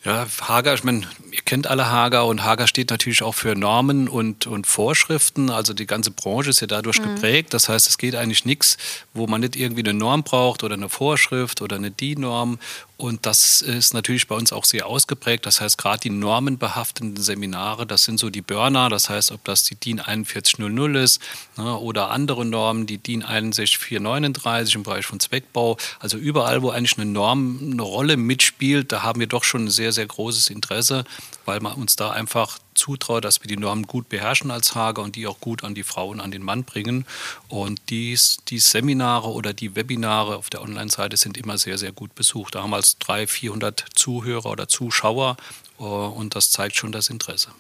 Ja, 0.04 0.26
Hager, 0.42 0.74
ich 0.74 0.84
meine, 0.84 1.06
ihr 1.30 1.40
kennt 1.46 1.66
alle 1.66 1.90
Hager 1.90 2.26
und 2.26 2.44
Hager 2.44 2.66
steht 2.66 2.90
natürlich 2.90 3.22
auch 3.22 3.34
für 3.34 3.54
Normen 3.54 4.06
und, 4.06 4.46
und 4.46 4.66
Vorschriften. 4.66 5.48
Also 5.48 5.72
die 5.72 5.86
ganze 5.86 6.10
Branche 6.10 6.50
ist 6.50 6.60
ja 6.60 6.66
dadurch 6.66 7.00
mhm. 7.00 7.14
geprägt. 7.14 7.54
Das 7.54 7.70
heißt, 7.70 7.88
es 7.88 7.96
geht 7.96 8.14
eigentlich 8.14 8.44
nichts, 8.44 8.76
wo 9.14 9.26
man 9.26 9.40
nicht 9.40 9.56
irgendwie 9.56 9.80
eine 9.80 9.94
Norm 9.94 10.22
braucht 10.22 10.62
oder 10.62 10.74
eine 10.74 10.90
Vorschrift 10.90 11.62
oder 11.62 11.76
eine 11.76 11.90
DIN-Norm. 11.90 12.58
Und 12.96 13.26
das 13.26 13.60
ist 13.60 13.92
natürlich 13.92 14.28
bei 14.28 14.36
uns 14.36 14.52
auch 14.52 14.64
sehr 14.64 14.86
ausgeprägt. 14.86 15.46
Das 15.46 15.60
heißt, 15.60 15.76
gerade 15.78 15.98
die 15.98 16.10
normenbehaftenden 16.10 17.22
Seminare, 17.22 17.86
das 17.86 18.04
sind 18.04 18.20
so 18.20 18.30
die 18.30 18.40
Burner. 18.40 18.88
Das 18.88 19.08
heißt, 19.10 19.32
ob 19.32 19.44
das 19.44 19.64
die 19.64 19.74
DIN 19.74 19.98
4100 19.98 21.02
ist 21.02 21.20
ne, 21.56 21.76
oder 21.76 22.10
andere 22.10 22.44
Normen, 22.44 22.86
die 22.86 22.98
DIN 22.98 23.22
61439 23.22 24.76
im 24.76 24.82
Bereich 24.84 25.06
von 25.06 25.18
Zweckbau. 25.18 25.76
Also 25.98 26.18
überall, 26.18 26.62
wo 26.62 26.70
eigentlich 26.70 26.96
eine 26.96 27.10
Norm 27.10 27.58
eine 27.72 27.82
Rolle 27.82 28.16
mitspielt, 28.16 28.92
da 28.92 29.02
haben 29.02 29.18
wir 29.18 29.26
doch 29.26 29.42
schon 29.42 29.64
ein 29.64 29.70
sehr, 29.70 29.90
sehr 29.90 30.06
großes 30.06 30.50
Interesse, 30.50 31.04
weil 31.46 31.58
man 31.58 31.74
uns 31.74 31.96
da 31.96 32.10
einfach 32.10 32.58
zutraut, 32.74 33.24
dass 33.24 33.42
wir 33.42 33.48
die 33.48 33.56
Normen 33.56 33.86
gut 33.86 34.08
beherrschen 34.08 34.50
als 34.50 34.74
Hager 34.74 35.02
und 35.02 35.16
die 35.16 35.26
auch 35.26 35.40
gut 35.40 35.64
an 35.64 35.74
die 35.74 35.82
Frauen, 35.82 36.20
an 36.20 36.30
den 36.30 36.42
Mann 36.42 36.64
bringen. 36.64 37.06
Und 37.48 37.80
dies, 37.88 38.38
die 38.48 38.58
Seminare 38.58 39.28
oder 39.30 39.52
die 39.52 39.76
Webinare 39.76 40.36
auf 40.36 40.50
der 40.50 40.62
Online-Seite 40.62 41.16
sind 41.16 41.36
immer 41.36 41.58
sehr, 41.58 41.78
sehr 41.78 41.92
gut 41.92 42.14
besucht. 42.14 42.54
Da 42.54 42.62
haben 42.62 42.70
wir 42.70 42.76
als 42.76 42.98
300, 42.98 43.30
400 43.30 43.84
Zuhörer 43.94 44.50
oder 44.50 44.68
Zuschauer 44.68 45.36
äh, 45.78 45.82
und 45.82 46.34
das 46.34 46.50
zeigt 46.50 46.76
schon 46.76 46.92
das 46.92 47.08
Interesse. 47.08 47.50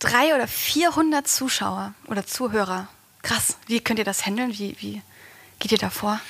300 0.00 0.34
oder 0.36 0.48
400 0.48 1.26
Zuschauer 1.26 1.94
oder 2.06 2.26
Zuhörer. 2.26 2.88
Krass. 3.22 3.56
Wie 3.66 3.80
könnt 3.80 3.98
ihr 3.98 4.04
das 4.04 4.26
handeln? 4.26 4.58
Wie, 4.58 4.76
wie 4.80 5.02
geht 5.58 5.72
ihr 5.72 5.78
da 5.78 5.90
vor? 5.90 6.20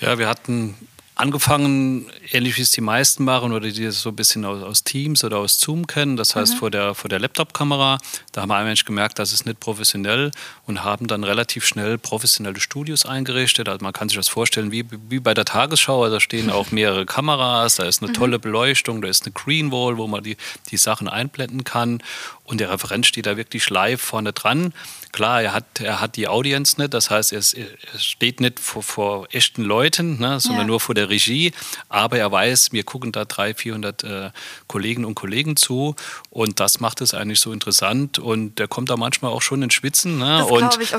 Ja, 0.00 0.18
wir 0.18 0.28
hatten 0.28 0.74
angefangen, 1.20 2.06
ähnlich 2.32 2.56
wie 2.56 2.62
es 2.62 2.70
die 2.70 2.80
meisten 2.80 3.24
machen 3.24 3.52
oder 3.52 3.70
die 3.70 3.84
das 3.84 4.00
so 4.00 4.08
ein 4.08 4.16
bisschen 4.16 4.44
aus, 4.44 4.62
aus 4.62 4.84
Teams 4.84 5.22
oder 5.22 5.38
aus 5.38 5.60
Zoom 5.60 5.86
kennen, 5.86 6.16
das 6.16 6.34
heißt 6.34 6.54
mhm. 6.54 6.58
vor 6.58 6.70
der, 6.70 6.94
vor 6.94 7.08
der 7.08 7.18
Laptop-Kamera. 7.18 7.98
Da 8.32 8.40
haben 8.40 8.48
wir 8.48 8.56
eigentlich 8.56 8.84
gemerkt, 8.86 9.18
das 9.18 9.32
ist 9.32 9.44
nicht 9.44 9.60
professionell 9.60 10.30
und 10.66 10.82
haben 10.82 11.06
dann 11.06 11.22
relativ 11.22 11.66
schnell 11.66 11.98
professionelle 11.98 12.58
Studios 12.58 13.04
eingerichtet. 13.04 13.68
Also 13.68 13.84
man 13.84 13.92
kann 13.92 14.08
sich 14.08 14.16
das 14.16 14.28
vorstellen 14.28 14.72
wie, 14.72 14.86
wie 15.08 15.20
bei 15.20 15.34
der 15.34 15.44
Tagesschau, 15.44 16.08
da 16.08 16.20
stehen 16.20 16.50
auch 16.50 16.70
mehrere 16.70 17.04
Kameras, 17.04 17.76
da 17.76 17.84
ist 17.84 18.02
eine 18.02 18.10
mhm. 18.10 18.14
tolle 18.14 18.38
Beleuchtung, 18.38 19.02
da 19.02 19.08
ist 19.08 19.24
eine 19.24 19.32
Green 19.32 19.70
Wall, 19.70 19.98
wo 19.98 20.06
man 20.06 20.24
die, 20.24 20.36
die 20.70 20.78
Sachen 20.78 21.06
einblenden 21.06 21.64
kann 21.64 22.02
und 22.50 22.58
der 22.58 22.70
Referent 22.70 23.06
steht 23.06 23.26
da 23.26 23.36
wirklich 23.36 23.70
live 23.70 24.00
vorne 24.00 24.32
dran. 24.32 24.74
Klar, 25.12 25.42
er 25.42 25.54
hat, 25.54 25.80
er 25.80 26.00
hat 26.00 26.16
die 26.16 26.28
Audience 26.28 26.80
nicht, 26.80 26.94
das 26.94 27.10
heißt, 27.10 27.32
er, 27.32 27.38
er 27.38 27.98
steht 27.98 28.40
nicht 28.40 28.58
vor, 28.58 28.82
vor 28.82 29.28
echten 29.32 29.62
Leuten, 29.62 30.18
ne, 30.18 30.40
sondern 30.40 30.62
ja. 30.62 30.66
nur 30.66 30.80
vor 30.80 30.94
der 30.94 31.08
Regie. 31.08 31.52
Aber 31.88 32.18
er 32.18 32.30
weiß, 32.30 32.72
mir 32.72 32.84
gucken 32.84 33.12
da 33.12 33.24
300, 33.24 33.60
400 33.60 34.04
äh, 34.04 34.30
Kollegen 34.66 35.04
und 35.04 35.14
Kollegen 35.14 35.56
zu 35.56 35.94
und 36.30 36.60
das 36.60 36.80
macht 36.80 37.00
es 37.00 37.14
eigentlich 37.14 37.40
so 37.40 37.52
interessant. 37.52 38.18
Und 38.18 38.58
der 38.58 38.68
kommt 38.68 38.90
da 38.90 38.96
manchmal 38.96 39.30
auch 39.32 39.42
schon 39.42 39.62
ins 39.62 39.74
Schwitzen. 39.74 40.18
Ne? 40.18 40.38
Das 40.40 40.50
und, 40.50 40.82
ich, 40.82 40.94
oh 40.94 40.98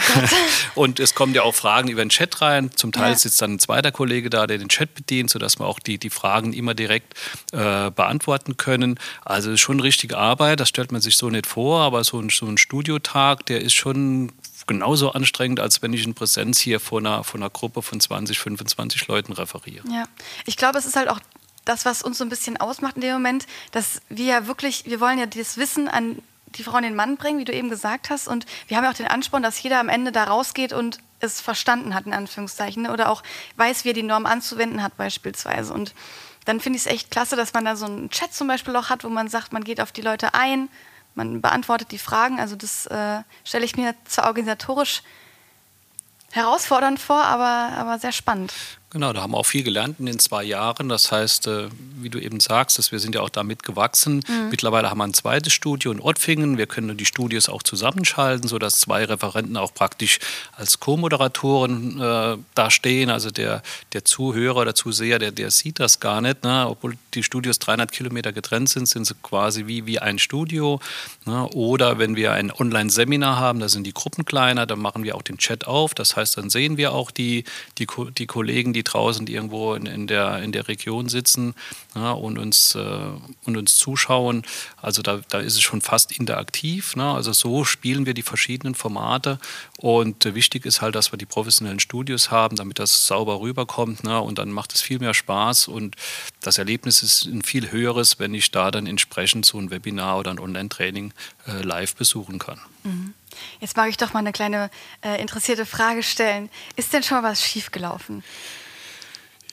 und 0.81 0.99
es 0.99 1.15
kommen 1.15 1.33
ja 1.33 1.43
auch 1.43 1.55
Fragen 1.55 1.89
über 1.89 2.03
den 2.03 2.09
Chat 2.09 2.41
rein. 2.41 2.71
Zum 2.75 2.91
Teil 2.91 3.11
ja. 3.11 3.17
sitzt 3.17 3.41
dann 3.41 3.53
ein 3.53 3.59
zweiter 3.59 3.91
Kollege 3.91 4.29
da, 4.29 4.47
der 4.47 4.57
den 4.57 4.69
Chat 4.69 4.93
bedient, 4.93 5.29
sodass 5.29 5.59
wir 5.59 5.65
auch 5.65 5.79
die, 5.79 5.97
die 5.97 6.09
Fragen 6.09 6.53
immer 6.53 6.73
direkt 6.73 7.13
äh, 7.51 7.91
beantworten 7.91 8.57
können. 8.57 8.99
Also 9.23 9.55
schon 9.57 9.79
richtige 9.81 10.17
Arbeit, 10.17 10.59
das 10.59 10.69
stellt 10.69 10.91
man 10.91 11.01
sich 11.01 11.17
so 11.17 11.29
nicht 11.29 11.40
vor, 11.47 11.81
aber 11.81 12.03
so 12.03 12.19
ein, 12.19 12.29
so 12.29 12.45
ein 12.45 12.57
Studiotag, 12.57 13.45
der 13.45 13.61
ist 13.61 13.73
schon 13.73 14.31
genauso 14.67 15.11
anstrengend, 15.11 15.59
als 15.59 15.81
wenn 15.81 15.93
ich 15.93 16.05
in 16.05 16.13
Präsenz 16.13 16.59
hier 16.59 16.79
vor 16.79 16.99
einer, 16.99 17.23
vor 17.23 17.39
einer 17.39 17.49
Gruppe 17.49 17.81
von 17.81 17.99
20, 17.99 18.39
25 18.39 19.07
Leuten 19.07 19.33
referiere. 19.33 19.87
Ja, 19.89 20.05
ich 20.45 20.57
glaube, 20.57 20.77
es 20.77 20.85
ist 20.85 20.95
halt 20.95 21.09
auch 21.09 21.19
das, 21.65 21.85
was 21.85 22.01
uns 22.01 22.17
so 22.17 22.23
ein 22.23 22.29
bisschen 22.29 22.57
ausmacht 22.57 22.95
in 22.95 23.01
dem 23.01 23.13
Moment, 23.13 23.45
dass 23.71 24.01
wir 24.09 24.25
ja 24.25 24.47
wirklich, 24.47 24.85
wir 24.85 24.99
wollen 24.99 25.19
ja 25.19 25.25
dieses 25.25 25.57
Wissen 25.57 25.87
an 25.87 26.21
die 26.47 26.63
Frau 26.63 26.77
und 26.77 26.83
den 26.83 26.95
Mann 26.95 27.17
bringen, 27.17 27.39
wie 27.39 27.45
du 27.45 27.53
eben 27.53 27.69
gesagt 27.69 28.09
hast. 28.09 28.27
Und 28.27 28.45
wir 28.67 28.77
haben 28.77 28.83
ja 28.83 28.91
auch 28.91 28.95
den 28.95 29.07
Ansporn, 29.07 29.43
dass 29.43 29.61
jeder 29.61 29.79
am 29.79 29.89
Ende 29.89 30.11
da 30.11 30.25
rausgeht 30.25 30.73
und 30.73 30.99
es 31.19 31.39
verstanden 31.39 31.93
hat, 31.93 32.05
in 32.05 32.13
Anführungszeichen, 32.13 32.83
ne? 32.83 32.91
oder 32.91 33.09
auch 33.09 33.23
weiß, 33.57 33.85
wie 33.85 33.89
er 33.89 33.93
die 33.93 34.03
Norm 34.03 34.25
anzuwenden 34.25 34.81
hat, 34.83 34.97
beispielsweise. 34.97 35.73
Und 35.73 35.93
dann 36.45 36.59
finde 36.59 36.77
ich 36.77 36.85
es 36.85 36.91
echt 36.91 37.11
klasse, 37.11 37.35
dass 37.35 37.53
man 37.53 37.65
da 37.65 37.75
so 37.75 37.85
einen 37.85 38.09
Chat 38.09 38.33
zum 38.33 38.47
Beispiel 38.47 38.75
auch 38.75 38.89
hat, 38.89 39.03
wo 39.03 39.09
man 39.09 39.29
sagt, 39.29 39.53
man 39.53 39.63
geht 39.63 39.79
auf 39.79 39.91
die 39.91 40.01
Leute 40.01 40.33
ein, 40.33 40.69
man 41.15 41.41
beantwortet 41.41 41.91
die 41.91 41.97
Fragen. 41.97 42.39
Also 42.39 42.55
das 42.55 42.85
äh, 42.87 43.21
stelle 43.43 43.65
ich 43.65 43.75
mir 43.75 43.95
zwar 44.05 44.27
organisatorisch 44.27 45.03
herausfordernd 46.31 46.99
vor, 46.99 47.23
aber, 47.23 47.75
aber 47.77 47.99
sehr 47.99 48.11
spannend. 48.11 48.53
Genau, 48.93 49.13
da 49.13 49.21
haben 49.21 49.31
wir 49.31 49.37
auch 49.37 49.45
viel 49.45 49.63
gelernt 49.63 49.99
in 49.99 50.05
den 50.05 50.19
zwei 50.19 50.43
Jahren. 50.43 50.89
Das 50.89 51.13
heißt, 51.13 51.47
äh, 51.47 51.69
wie 52.01 52.09
du 52.09 52.19
eben 52.19 52.41
sagst, 52.41 52.77
dass 52.77 52.91
wir 52.91 52.99
sind 52.99 53.15
ja 53.15 53.21
auch 53.21 53.29
damit 53.29 53.63
gewachsen. 53.63 54.15
Mhm. 54.27 54.49
Mittlerweile 54.49 54.89
haben 54.89 54.97
wir 54.97 55.05
ein 55.05 55.13
zweites 55.13 55.53
Studio 55.53 55.93
in 55.93 56.01
Ottfingen. 56.01 56.57
Wir 56.57 56.67
können 56.67 56.97
die 56.97 57.05
Studios 57.05 57.47
auch 57.47 57.63
zusammenschalten, 57.63 58.49
sodass 58.49 58.81
zwei 58.81 59.05
Referenten 59.05 59.55
auch 59.55 59.73
praktisch 59.73 60.19
als 60.57 60.81
Co-Moderatoren 60.81 62.01
äh, 62.01 62.37
da 62.53 62.69
stehen. 62.69 63.09
Also 63.09 63.31
der, 63.31 63.63
der 63.93 64.03
Zuhörer 64.03 64.57
oder 64.57 64.75
Zuseher, 64.75 65.19
der, 65.19 65.31
der 65.31 65.51
sieht 65.51 65.79
das 65.79 66.01
gar 66.01 66.19
nicht. 66.19 66.43
Ne? 66.43 66.67
Obwohl 66.67 66.97
die 67.13 67.23
Studios 67.23 67.59
300 67.59 67.93
Kilometer 67.93 68.33
getrennt 68.33 68.67
sind, 68.67 68.89
sind 68.89 69.05
sie 69.07 69.15
quasi 69.23 69.67
wie, 69.67 69.85
wie 69.85 69.99
ein 69.99 70.19
Studio. 70.19 70.81
Ne? 71.25 71.47
Oder 71.53 71.97
wenn 71.97 72.17
wir 72.17 72.33
ein 72.33 72.51
Online-Seminar 72.51 73.37
haben, 73.37 73.61
da 73.61 73.69
sind 73.69 73.87
die 73.87 73.93
Gruppen 73.93 74.25
kleiner, 74.25 74.65
dann 74.65 74.79
machen 74.79 75.05
wir 75.05 75.15
auch 75.15 75.21
den 75.21 75.37
Chat 75.37 75.65
auf. 75.65 75.93
Das 75.93 76.17
heißt, 76.17 76.37
dann 76.37 76.49
sehen 76.49 76.75
wir 76.75 76.91
auch 76.91 77.09
die, 77.09 77.45
die, 77.77 77.87
die 78.17 78.25
Kollegen, 78.25 78.73
die 78.73 78.80
die 78.81 78.91
draußen 78.91 79.27
irgendwo 79.27 79.75
in, 79.75 79.85
in, 79.85 80.07
der, 80.07 80.41
in 80.41 80.51
der 80.51 80.67
Region 80.67 81.07
sitzen 81.07 81.53
ja, 81.95 82.11
und, 82.11 82.37
uns, 82.37 82.75
äh, 82.75 82.79
und 83.45 83.57
uns 83.57 83.77
zuschauen. 83.77 84.43
Also 84.81 85.01
da, 85.01 85.21
da 85.29 85.39
ist 85.39 85.53
es 85.53 85.61
schon 85.61 85.81
fast 85.81 86.11
interaktiv. 86.11 86.95
Ne? 86.95 87.11
Also 87.11 87.31
so 87.33 87.63
spielen 87.63 88.05
wir 88.05 88.13
die 88.13 88.23
verschiedenen 88.23 88.75
Formate. 88.75 89.39
Und 89.77 90.25
äh, 90.25 90.35
wichtig 90.35 90.65
ist 90.65 90.81
halt, 90.81 90.95
dass 90.95 91.11
wir 91.13 91.17
die 91.17 91.25
professionellen 91.25 91.79
Studios 91.79 92.31
haben, 92.31 92.55
damit 92.55 92.79
das 92.79 93.07
sauber 93.07 93.39
rüberkommt. 93.39 94.03
Ne? 94.03 94.19
Und 94.19 94.39
dann 94.39 94.51
macht 94.51 94.73
es 94.73 94.81
viel 94.81 94.99
mehr 94.99 95.13
Spaß. 95.13 95.67
Und 95.67 95.95
das 96.41 96.57
Erlebnis 96.57 97.03
ist 97.03 97.25
ein 97.25 97.43
viel 97.43 97.71
höheres, 97.71 98.19
wenn 98.19 98.33
ich 98.33 98.51
da 98.51 98.71
dann 98.71 98.87
entsprechend 98.87 99.45
so 99.45 99.59
ein 99.59 99.69
Webinar 99.69 100.17
oder 100.17 100.31
ein 100.31 100.39
Online-Training 100.39 101.13
äh, 101.47 101.61
live 101.61 101.95
besuchen 101.95 102.39
kann. 102.39 102.59
Mhm. 102.83 103.13
Jetzt 103.59 103.77
mag 103.77 103.89
ich 103.89 103.97
doch 103.97 104.13
mal 104.13 104.19
eine 104.19 104.31
kleine 104.31 104.69
äh, 105.01 105.21
interessierte 105.21 105.65
Frage 105.65 106.03
stellen. 106.03 106.49
Ist 106.75 106.93
denn 106.93 107.03
schon 107.03 107.21
mal 107.21 107.31
was 107.31 107.41
schiefgelaufen? 107.41 108.23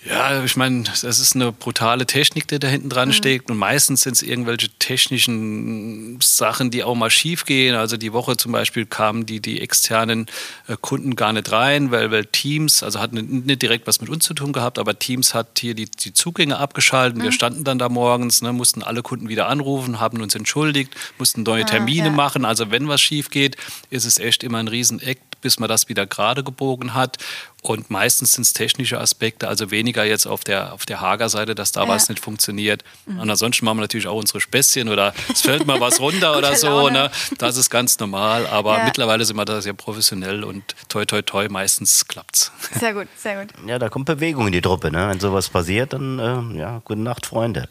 Ja, 0.06 0.44
ich 0.44 0.56
meine, 0.56 0.84
das 0.84 1.02
ist 1.02 1.34
eine 1.34 1.50
brutale 1.50 2.06
Technik, 2.06 2.46
die 2.46 2.60
da 2.60 2.68
hinten 2.68 2.88
dran 2.88 3.08
mhm. 3.08 3.14
steckt. 3.14 3.50
Und 3.50 3.56
meistens 3.56 4.02
sind 4.02 4.12
es 4.12 4.22
irgendwelche 4.22 4.68
technischen 4.78 6.18
Sachen, 6.20 6.70
die 6.70 6.84
auch 6.84 6.94
mal 6.94 7.10
schief 7.10 7.44
gehen. 7.44 7.74
Also 7.74 7.96
die 7.96 8.12
Woche 8.12 8.36
zum 8.36 8.52
Beispiel 8.52 8.86
kamen 8.86 9.26
die, 9.26 9.40
die 9.40 9.60
externen 9.60 10.26
äh, 10.68 10.76
Kunden 10.80 11.16
gar 11.16 11.32
nicht 11.32 11.50
rein, 11.50 11.90
weil, 11.90 12.12
weil 12.12 12.26
Teams, 12.26 12.84
also 12.84 13.00
hat 13.00 13.12
nicht 13.12 13.60
direkt 13.60 13.88
was 13.88 14.00
mit 14.00 14.08
uns 14.08 14.24
zu 14.24 14.34
tun 14.34 14.52
gehabt, 14.52 14.78
aber 14.78 14.96
Teams 14.96 15.34
hat 15.34 15.58
hier 15.58 15.74
die, 15.74 15.86
die 15.86 16.12
Zugänge 16.12 16.58
abgeschaltet. 16.58 17.18
Mhm. 17.18 17.24
Wir 17.24 17.32
standen 17.32 17.64
dann 17.64 17.80
da 17.80 17.88
morgens, 17.88 18.40
ne, 18.40 18.52
mussten 18.52 18.84
alle 18.84 19.02
Kunden 19.02 19.28
wieder 19.28 19.48
anrufen, 19.48 19.98
haben 19.98 20.22
uns 20.22 20.34
entschuldigt, 20.36 20.94
mussten 21.18 21.42
neue 21.42 21.64
ah, 21.64 21.66
Termine 21.66 22.04
ah, 22.04 22.06
ja. 22.06 22.12
machen. 22.12 22.44
Also 22.44 22.70
wenn 22.70 22.86
was 22.86 23.00
schief 23.00 23.30
geht, 23.30 23.56
ist 23.90 24.04
es 24.04 24.18
echt 24.18 24.44
immer 24.44 24.58
ein 24.58 24.68
Rieseneck, 24.68 25.18
bis 25.40 25.58
man 25.58 25.68
das 25.68 25.88
wieder 25.88 26.06
gerade 26.06 26.44
gebogen 26.44 26.94
hat. 26.94 27.18
Und 27.60 27.90
meistens 27.90 28.34
sind 28.34 28.42
es 28.42 28.52
technische 28.52 29.00
Aspekte, 29.00 29.48
also 29.48 29.72
weniger 29.72 30.04
jetzt 30.04 30.26
auf 30.26 30.44
der, 30.44 30.72
auf 30.72 30.86
der 30.86 31.00
Hager-Seite, 31.00 31.56
dass 31.56 31.72
da 31.72 31.82
ja. 31.82 31.88
was 31.88 32.08
nicht 32.08 32.20
funktioniert. 32.20 32.84
Mhm. 33.06 33.18
Und 33.18 33.30
ansonsten 33.30 33.64
machen 33.64 33.78
wir 33.78 33.82
natürlich 33.82 34.06
auch 34.06 34.16
unsere 34.16 34.40
Späßchen 34.40 34.88
oder 34.88 35.12
es 35.32 35.40
fällt 35.40 35.66
mal 35.66 35.80
was 35.80 35.98
runter 36.00 36.38
oder 36.38 36.54
so. 36.54 36.88
Ne? 36.88 37.10
Das 37.38 37.56
ist 37.56 37.68
ganz 37.68 37.98
normal. 37.98 38.46
Aber 38.46 38.78
ja. 38.78 38.84
mittlerweile 38.84 39.24
sind 39.24 39.36
wir 39.36 39.44
da 39.44 39.60
sehr 39.60 39.72
professionell 39.72 40.44
und 40.44 40.62
toi, 40.88 41.04
toi, 41.04 41.22
toi, 41.22 41.48
meistens 41.48 42.06
klappt's. 42.06 42.52
Sehr 42.78 42.94
gut, 42.94 43.08
sehr 43.16 43.40
gut. 43.40 43.52
Ja, 43.66 43.78
da 43.78 43.88
kommt 43.88 44.06
Bewegung 44.06 44.46
in 44.46 44.52
die 44.52 44.60
Truppe. 44.60 44.90
Ne? 44.92 45.08
Wenn 45.08 45.20
sowas 45.20 45.48
passiert, 45.48 45.92
dann 45.92 46.18
äh, 46.18 46.58
ja, 46.58 46.80
gute 46.84 47.00
Nacht, 47.00 47.26
Freunde. 47.26 47.68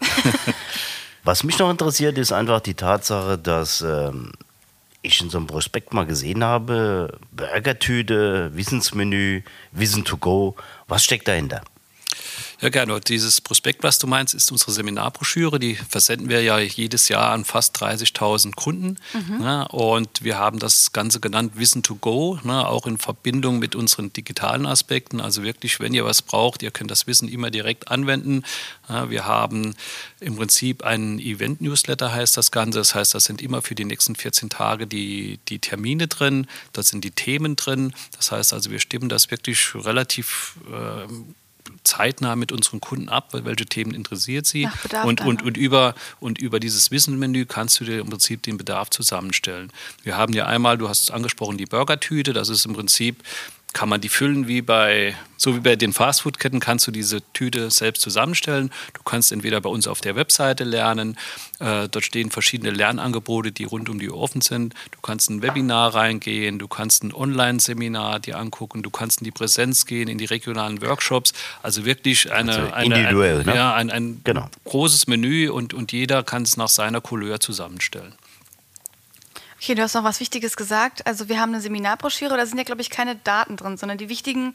was 1.24 1.44
mich 1.44 1.58
noch 1.60 1.70
interessiert, 1.70 2.18
ist 2.18 2.32
einfach 2.32 2.60
die 2.60 2.74
Tatsache, 2.74 3.38
dass. 3.38 3.82
Ähm, 3.82 4.32
ich 5.02 5.22
in 5.22 5.30
so 5.30 5.38
einem 5.38 5.48
Prospekt 5.48 5.94
mal 5.94 6.06
gesehen 6.06 6.44
habe, 6.44 7.20
Burgertüte, 7.32 8.56
Wissensmenü, 8.56 9.44
Wissen 9.72 10.04
to 10.04 10.18
go, 10.18 10.56
was 10.88 11.04
steckt 11.04 11.28
dahinter? 11.28 11.62
Ja, 12.60 12.70
gerne. 12.70 13.00
Dieses 13.00 13.40
Prospekt, 13.40 13.84
was 13.84 14.00
du 14.00 14.08
meinst, 14.08 14.34
ist 14.34 14.52
unsere 14.52 14.72
Seminarbroschüre. 14.72 15.60
Die 15.60 15.76
versenden 15.76 16.28
wir 16.28 16.42
ja 16.42 16.58
jedes 16.58 17.08
Jahr 17.08 17.32
an 17.32 17.46
fast 17.46 17.80
30.000 17.82 18.56
Kunden. 18.56 18.98
Mhm. 19.14 19.38
Ne? 19.38 19.68
Und 19.68 20.24
wir 20.24 20.40
haben 20.40 20.58
das 20.58 20.92
Ganze 20.92 21.20
genannt 21.20 21.54
Wissen 21.56 21.84
to 21.84 21.96
Go, 21.96 22.40
ne? 22.44 22.68
auch 22.68 22.88
in 22.88 22.98
Verbindung 22.98 23.60
mit 23.60 23.76
unseren 23.76 24.12
digitalen 24.12 24.66
Aspekten. 24.66 25.22
Also 25.22 25.44
wirklich, 25.44 25.80
wenn 25.80 25.94
ihr 25.94 26.04
was 26.04 26.24
braucht, 26.24 26.64
ihr 26.64 26.72
könnt 26.72 26.90
das 26.90 27.06
Wissen 27.06 27.30
immer 27.30 27.52
direkt 27.52 27.92
anwenden. 27.92 28.44
Ja, 28.90 29.12
wir 29.12 29.26
haben 29.26 29.76
im 30.20 30.36
Prinzip 30.38 30.84
einen 30.84 31.20
Event-Newsletter, 31.20 32.12
heißt 32.12 32.38
das 32.38 32.50
Ganze. 32.50 32.80
Das 32.80 32.96
heißt, 32.96 33.14
da 33.14 33.20
sind 33.20 33.44
immer 33.44 33.62
für 33.62 33.76
die 33.76 33.86
nächsten 33.86 34.16
14 34.16 34.50
Tage 34.50 34.88
die, 34.88 35.40
die 35.48 35.60
Termine 35.60 36.08
drin, 36.08 36.48
da 36.74 36.82
sind 36.82 37.04
die 37.04 37.12
Themen 37.12 37.56
drin. 37.56 37.94
Das 38.16 38.32
heißt 38.32 38.52
also, 38.52 38.72
wir 38.72 38.80
stimmen 38.80 39.10
das 39.10 39.30
wirklich 39.30 39.76
relativ 39.76 40.56
äh, 40.72 41.08
zeitnah 41.88 42.36
mit 42.36 42.52
unseren 42.52 42.82
Kunden 42.82 43.10
ab, 43.10 43.30
welche 43.32 43.66
Themen 43.66 43.94
interessiert 43.94 44.46
sie. 44.46 44.70
Und, 45.04 45.22
und, 45.22 45.42
und, 45.42 45.58
über, 45.58 45.96
und 46.20 46.38
über 46.40 46.60
dieses 46.60 46.92
Wissenmenü 46.92 47.46
kannst 47.46 47.80
du 47.80 47.86
dir 47.86 48.00
im 48.00 48.10
Prinzip 48.10 48.44
den 48.44 48.58
Bedarf 48.58 48.90
zusammenstellen. 48.90 49.72
Wir 50.04 50.18
haben 50.18 50.34
ja 50.34 50.46
einmal, 50.46 50.78
du 50.78 50.90
hast 50.90 51.04
es 51.04 51.12
angesprochen, 51.12 51.58
die 51.58 51.66
Burgertüte. 51.66 52.34
Das 52.34 52.50
ist 52.50 52.66
im 52.66 52.74
Prinzip 52.74 53.24
kann 53.78 53.90
man 53.90 54.02
die 54.02 54.10
füllen 54.10 54.48
wie 54.48 54.64
bei, 54.64 55.16
so 55.38 55.56
wie 55.56 55.60
bei 55.60 55.76
den 55.76 55.94
Fastfood-Ketten, 55.94 56.60
kannst 56.60 56.88
du 56.88 56.92
diese 56.92 57.22
Tüte 57.34 57.70
selbst 57.70 58.02
zusammenstellen. 58.02 58.72
Du 58.96 59.04
kannst 59.04 59.32
entweder 59.32 59.62
bei 59.62 59.70
uns 59.70 59.88
auf 59.88 60.02
der 60.02 60.16
Webseite 60.16 60.64
lernen, 60.64 61.16
äh, 61.60 61.88
dort 61.88 62.04
stehen 62.04 62.32
verschiedene 62.32 62.72
Lernangebote, 62.72 63.52
die 63.52 63.66
rund 63.66 63.88
um 63.88 64.00
die 64.00 64.10
Uhr 64.10 64.18
offen 64.18 64.42
sind. 64.42 64.74
Du 64.90 65.00
kannst 65.02 65.30
in 65.30 65.36
ein 65.36 65.42
Webinar 65.44 65.94
reingehen, 65.94 66.58
du 66.58 66.68
kannst 66.68 67.04
ein 67.04 67.14
Online-Seminar 67.14 68.20
dir 68.20 68.40
angucken, 68.40 68.82
du 68.82 68.90
kannst 68.90 69.22
in 69.22 69.26
die 69.26 69.32
Präsenz 69.32 69.86
gehen, 69.86 70.08
in 70.08 70.18
die 70.18 70.26
regionalen 70.26 70.82
Workshops. 70.82 71.34
Also 71.62 71.86
wirklich 71.86 72.32
eine, 72.32 72.74
also 72.74 72.84
individuell, 72.84 73.42
eine, 73.42 73.44
ein, 73.44 73.46
ne? 73.46 73.56
ja, 73.56 73.76
ein, 73.76 73.92
ein 73.92 74.22
genau. 74.24 74.50
großes 74.64 75.06
Menü 75.06 75.52
und, 75.52 75.76
und 75.76 75.92
jeder 75.92 76.24
kann 76.24 76.42
es 76.42 76.58
nach 76.58 76.70
seiner 76.70 77.00
Couleur 77.00 77.40
zusammenstellen. 77.40 78.16
Okay, 79.60 79.76
du 79.76 79.82
hast 79.82 79.96
noch 79.96 80.04
was 80.04 80.20
Wichtiges 80.20 80.56
gesagt. 80.56 81.06
Also 81.08 81.30
wir 81.30 81.40
haben 81.40 81.54
eine 81.54 81.62
Seminarbroschüre, 81.62 82.38
da 82.38 82.46
sind 82.46 82.58
ja, 82.58 82.64
glaube 82.64 82.82
ich, 82.82 82.90
keine 82.90 83.16
Daten 83.16 83.58
drin, 83.58 83.78
sondern 83.78 83.98
die 83.98 84.10
wichtigen 84.10 84.54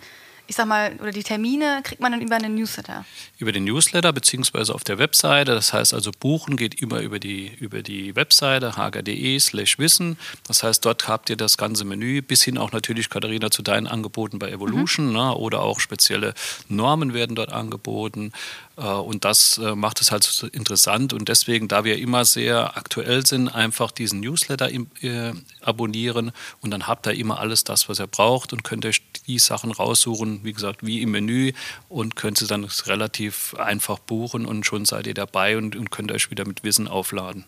ich 0.49 0.57
sag 0.57 0.67
mal, 0.67 0.97
oder 1.01 1.13
die 1.13 1.23
Termine 1.23 1.81
kriegt 1.83 2.01
man 2.01 2.13
dann 2.13 2.21
über 2.21 2.37
einen 2.37 2.55
Newsletter? 2.55 3.05
Über 3.39 3.53
den 3.53 3.65
Newsletter 3.65 4.13
beziehungsweise 4.13 4.75
auf 4.75 4.85
der 4.85 4.99
Webseite. 4.99 5.55
Das 5.55 5.73
heißt 5.73 5.95
also, 5.95 6.11
buchen 6.19 6.57
geht 6.57 6.81
immer 6.83 7.01
über 7.01 7.19
die, 7.19 7.53
über 7.61 7.83
die 7.83 8.15
Webseite 8.17 8.77
hager.de 8.77 9.39
slash 9.39 9.79
wissen. 9.79 10.19
Das 10.47 10.63
heißt, 10.63 10.85
dort 10.85 11.09
habt 11.09 11.31
ihr 11.31 11.37
das 11.37 11.57
ganze 11.57 11.85
Menü, 11.85 12.23
bis 12.23 12.43
hin 12.43 12.59
auch 12.59 12.73
natürlich, 12.73 13.09
Katharina, 13.09 13.51
zu 13.51 13.63
deinen 13.63 13.87
Angeboten 13.87 14.39
bei 14.39 14.51
Evolution 14.51 15.07
mhm. 15.07 15.13
ne, 15.13 15.35
oder 15.37 15.63
auch 15.63 15.81
spezielle 15.81 16.35
Normen 16.69 17.15
werden 17.15 17.37
dort 17.37 17.53
angeboten. 17.53 18.33
Äh, 18.77 18.83
und 18.83 19.25
das 19.25 19.59
äh, 19.59 19.75
macht 19.75 20.01
es 20.01 20.11
halt 20.11 20.23
so 20.25 20.47
interessant. 20.47 21.13
Und 21.13 21.29
deswegen, 21.29 21.69
da 21.69 21.85
wir 21.85 21.99
immer 21.99 22.25
sehr 22.25 22.77
aktuell 22.77 23.27
sind, 23.27 23.49
einfach 23.49 23.91
diesen 23.91 24.21
Newsletter 24.21 24.71
äh, 24.71 25.33
abonnieren 25.61 26.33
und 26.61 26.71
dann 26.71 26.87
habt 26.87 27.07
ihr 27.07 27.15
immer 27.15 27.39
alles 27.39 27.65
das, 27.65 27.89
was 27.89 28.01
ihr 28.01 28.07
braucht 28.07 28.53
und 28.53 28.65
könnt 28.65 28.87
euch 28.87 29.03
die 29.27 29.39
Sachen 29.39 29.73
raussuchen, 29.73 30.45
wie 30.45 30.53
gesagt, 30.53 30.85
wie 30.85 31.03
im 31.03 31.11
Menü 31.11 31.53
und 31.89 32.17
könnt 32.17 32.39
sie 32.39 32.47
dann 32.47 32.65
relativ 32.87 33.55
einfach 33.55 33.99
buchen 33.99 34.47
und 34.47 34.65
schon 34.65 34.85
seid 34.85 35.07
ihr 35.07 35.15
dabei 35.15 35.57
und, 35.57 35.77
und 35.77 35.91
könnt 35.91 36.13
euch 36.13 36.31
wieder 36.31 36.47
mit 36.47 36.65
Wissen 36.65 36.89
aufladen. 36.89 37.45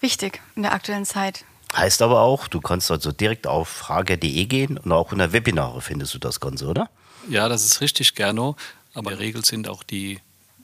Wichtig 0.00 0.40
in 0.54 0.62
der 0.62 0.72
aktuellen 0.72 1.06
Zeit. 1.06 1.44
Heißt 1.74 2.02
aber 2.02 2.20
auch, 2.20 2.46
du 2.46 2.60
kannst 2.60 2.90
also 2.90 3.10
direkt 3.10 3.46
auf 3.46 3.68
frage.de 3.68 4.44
gehen 4.46 4.78
und 4.78 4.92
auch 4.92 5.12
in 5.12 5.18
der 5.18 5.32
Webinare 5.32 5.80
findest 5.80 6.14
du 6.14 6.18
das 6.18 6.38
Ganze, 6.38 6.66
oder? 6.66 6.88
Ja, 7.28 7.48
das 7.48 7.64
ist 7.64 7.80
richtig, 7.80 8.14
Gerno. 8.14 8.54
Aber 8.94 9.10
in 9.10 9.18
der 9.18 9.26
Regel 9.26 9.44
sind 9.44 9.68
auch 9.68 9.82
die 9.82 10.20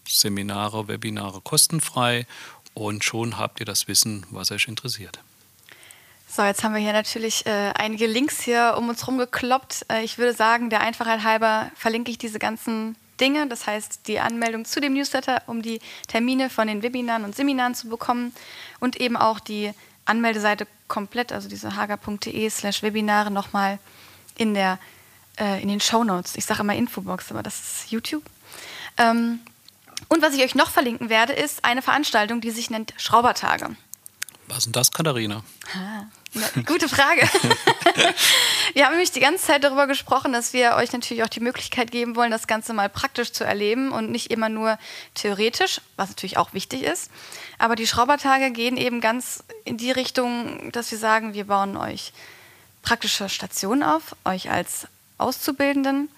Seminare, 0.08 0.88
Webinare 0.88 1.40
kostenfrei 1.40 2.26
und 2.74 3.04
schon 3.04 3.38
habt 3.38 3.60
ihr 3.60 3.66
das 3.66 3.88
Wissen, 3.88 4.26
was 4.30 4.50
euch 4.50 4.68
interessiert. 4.68 5.20
So, 6.28 6.42
jetzt 6.42 6.62
haben 6.62 6.74
wir 6.74 6.80
hier 6.80 6.92
natürlich 6.92 7.44
äh, 7.46 7.72
einige 7.74 8.06
Links 8.06 8.40
hier 8.40 8.76
um 8.78 8.88
uns 8.88 9.00
herum 9.00 9.18
gekloppt. 9.18 9.84
Äh, 9.90 10.04
ich 10.04 10.16
würde 10.16 10.32
sagen, 10.32 10.70
der 10.70 10.80
Einfachheit 10.80 11.24
halber 11.24 11.72
verlinke 11.74 12.10
ich 12.12 12.18
diese 12.18 12.38
ganzen 12.38 12.94
Dinge. 13.20 13.48
Das 13.48 13.66
heißt, 13.66 14.06
die 14.06 14.20
Anmeldung 14.20 14.64
zu 14.64 14.80
dem 14.80 14.94
Newsletter, 14.94 15.42
um 15.48 15.60
die 15.60 15.80
Termine 16.06 16.48
von 16.48 16.68
den 16.68 16.84
Webinaren 16.84 17.24
und 17.24 17.34
Seminaren 17.34 17.74
zu 17.74 17.88
bekommen 17.88 18.32
und 18.78 19.00
eben 19.00 19.16
auch 19.16 19.40
die 19.40 19.72
Anmeldeseite 20.04 20.68
komplett, 20.86 21.32
also 21.32 21.48
diese 21.48 21.74
hager.de 21.74 22.48
slash 22.48 22.82
Webinare 22.82 23.32
nochmal 23.32 23.80
in, 24.36 24.56
äh, 25.40 25.60
in 25.62 25.68
den 25.68 25.80
Show 25.80 26.04
Notes. 26.04 26.36
Ich 26.36 26.44
sage 26.44 26.60
immer 26.60 26.74
Infobox, 26.74 27.30
aber 27.30 27.42
das 27.42 27.60
ist 27.60 27.90
YouTube. 27.90 28.22
Ähm, 28.96 29.40
und 30.08 30.22
was 30.22 30.34
ich 30.34 30.42
euch 30.42 30.54
noch 30.54 30.70
verlinken 30.70 31.08
werde, 31.08 31.32
ist 31.32 31.64
eine 31.64 31.82
Veranstaltung, 31.82 32.40
die 32.40 32.50
sich 32.50 32.70
nennt 32.70 32.94
Schraubertage. 32.96 33.76
Was 34.48 34.58
ist 34.58 34.66
denn 34.66 34.72
das, 34.72 34.90
Katharina? 34.90 35.42
Ah. 35.74 36.04
Na, 36.32 36.46
gute 36.66 36.88
Frage. 36.88 37.22
wir 38.74 38.84
haben 38.84 38.92
nämlich 38.92 39.10
die 39.10 39.20
ganze 39.20 39.46
Zeit 39.46 39.64
darüber 39.64 39.86
gesprochen, 39.86 40.32
dass 40.32 40.52
wir 40.52 40.74
euch 40.76 40.92
natürlich 40.92 41.24
auch 41.24 41.28
die 41.28 41.40
Möglichkeit 41.40 41.90
geben 41.90 42.14
wollen, 42.14 42.30
das 42.30 42.46
Ganze 42.46 42.72
mal 42.72 42.88
praktisch 42.88 43.32
zu 43.32 43.44
erleben 43.44 43.90
und 43.90 44.10
nicht 44.10 44.30
immer 44.30 44.48
nur 44.48 44.78
theoretisch, 45.14 45.80
was 45.96 46.10
natürlich 46.10 46.36
auch 46.36 46.52
wichtig 46.52 46.82
ist. 46.82 47.10
Aber 47.58 47.74
die 47.74 47.86
Schraubertage 47.86 48.52
gehen 48.52 48.76
eben 48.76 49.00
ganz 49.00 49.42
in 49.64 49.76
die 49.76 49.90
Richtung, 49.90 50.70
dass 50.72 50.90
wir 50.90 50.98
sagen, 50.98 51.34
wir 51.34 51.46
bauen 51.46 51.76
euch 51.76 52.12
praktische 52.82 53.28
Stationen 53.28 53.82
auf, 53.82 54.16
euch 54.24 54.50
als 54.50 54.86
Auszubildenden. 55.20 56.10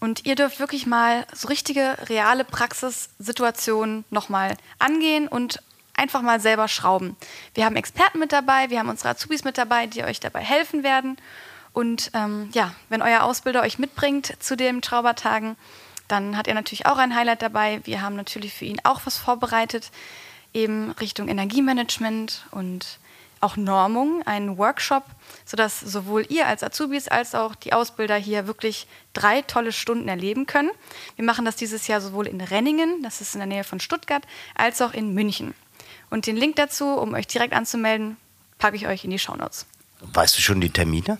Und 0.00 0.26
ihr 0.26 0.34
dürft 0.34 0.60
wirklich 0.60 0.86
mal 0.86 1.26
so 1.32 1.48
richtige, 1.48 1.96
reale 2.08 2.44
Praxissituationen 2.44 4.04
nochmal 4.10 4.56
angehen 4.78 5.26
und 5.26 5.62
einfach 5.94 6.22
mal 6.22 6.40
selber 6.40 6.68
schrauben. 6.68 7.16
Wir 7.54 7.64
haben 7.64 7.76
Experten 7.76 8.18
mit 8.18 8.32
dabei, 8.32 8.68
wir 8.70 8.78
haben 8.78 8.90
unsere 8.90 9.10
Azubis 9.10 9.44
mit 9.44 9.56
dabei, 9.56 9.86
die 9.86 10.04
euch 10.04 10.20
dabei 10.20 10.40
helfen 10.40 10.82
werden. 10.82 11.16
Und 11.72 12.10
ähm, 12.14 12.50
ja, 12.52 12.74
wenn 12.88 13.02
euer 13.02 13.22
Ausbilder 13.22 13.62
euch 13.62 13.78
mitbringt 13.78 14.34
zu 14.40 14.56
den 14.56 14.82
Schraubertagen, 14.82 15.56
dann 16.08 16.36
hat 16.36 16.46
er 16.46 16.54
natürlich 16.54 16.86
auch 16.86 16.98
ein 16.98 17.14
Highlight 17.14 17.42
dabei. 17.42 17.80
Wir 17.84 18.02
haben 18.02 18.16
natürlich 18.16 18.54
für 18.54 18.64
ihn 18.64 18.80
auch 18.84 19.00
was 19.04 19.16
vorbereitet, 19.16 19.90
eben 20.54 20.92
Richtung 20.92 21.28
Energiemanagement 21.28 22.46
und 22.50 22.98
auch 23.40 23.56
Normung, 23.56 24.22
einen 24.26 24.58
Workshop, 24.58 25.04
sodass 25.44 25.80
sowohl 25.80 26.26
ihr 26.28 26.46
als 26.46 26.62
Azubis 26.62 27.08
als 27.08 27.34
auch 27.34 27.54
die 27.54 27.72
Ausbilder 27.72 28.16
hier 28.16 28.46
wirklich 28.46 28.86
drei 29.12 29.42
tolle 29.42 29.72
Stunden 29.72 30.08
erleben 30.08 30.46
können. 30.46 30.70
Wir 31.16 31.24
machen 31.24 31.44
das 31.44 31.56
dieses 31.56 31.86
Jahr 31.86 32.00
sowohl 32.00 32.26
in 32.26 32.40
Renningen, 32.40 33.02
das 33.02 33.20
ist 33.20 33.34
in 33.34 33.40
der 33.40 33.46
Nähe 33.46 33.64
von 33.64 33.80
Stuttgart, 33.80 34.22
als 34.54 34.80
auch 34.82 34.92
in 34.92 35.14
München. 35.14 35.54
Und 36.10 36.26
den 36.26 36.36
Link 36.36 36.56
dazu, 36.56 36.86
um 36.86 37.14
euch 37.14 37.26
direkt 37.26 37.52
anzumelden, 37.52 38.16
packe 38.58 38.76
ich 38.76 38.86
euch 38.86 39.04
in 39.04 39.10
die 39.10 39.18
Shownotes. 39.18 39.66
Weißt 40.00 40.36
du 40.36 40.42
schon 40.42 40.60
die 40.60 40.70
Termine? 40.70 41.18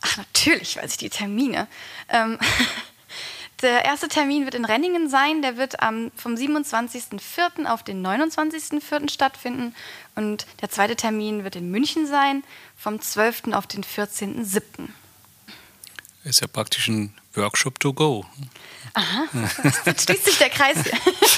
Ach, 0.00 0.16
natürlich 0.18 0.76
weiß 0.76 0.92
ich 0.92 0.98
die 0.98 1.10
Termine. 1.10 1.66
Ähm, 2.08 2.38
der 3.64 3.84
erste 3.84 4.08
Termin 4.08 4.44
wird 4.44 4.54
in 4.54 4.66
Renningen 4.66 5.08
sein. 5.08 5.40
Der 5.40 5.56
wird 5.56 5.82
am, 5.82 6.12
vom 6.16 6.34
27.04. 6.34 7.66
auf 7.66 7.82
den 7.82 8.06
29.04. 8.06 9.10
stattfinden. 9.10 9.74
Und 10.14 10.46
der 10.60 10.68
zweite 10.68 10.96
Termin 10.96 11.44
wird 11.44 11.56
in 11.56 11.70
München 11.70 12.06
sein, 12.06 12.44
vom 12.76 13.00
12. 13.00 13.54
auf 13.54 13.66
den 13.66 13.82
14.07. 13.82 14.90
Ist 16.24 16.40
ja 16.40 16.46
praktisch 16.46 16.88
ein 16.88 17.12
Workshop 17.34 17.78
to 17.80 17.92
go. 17.92 18.24
Aha, 18.94 19.24
jetzt 19.84 20.04
schließt 20.04 20.24
sich 20.24 20.38
der 20.38 20.50
Kreis. 20.50 20.76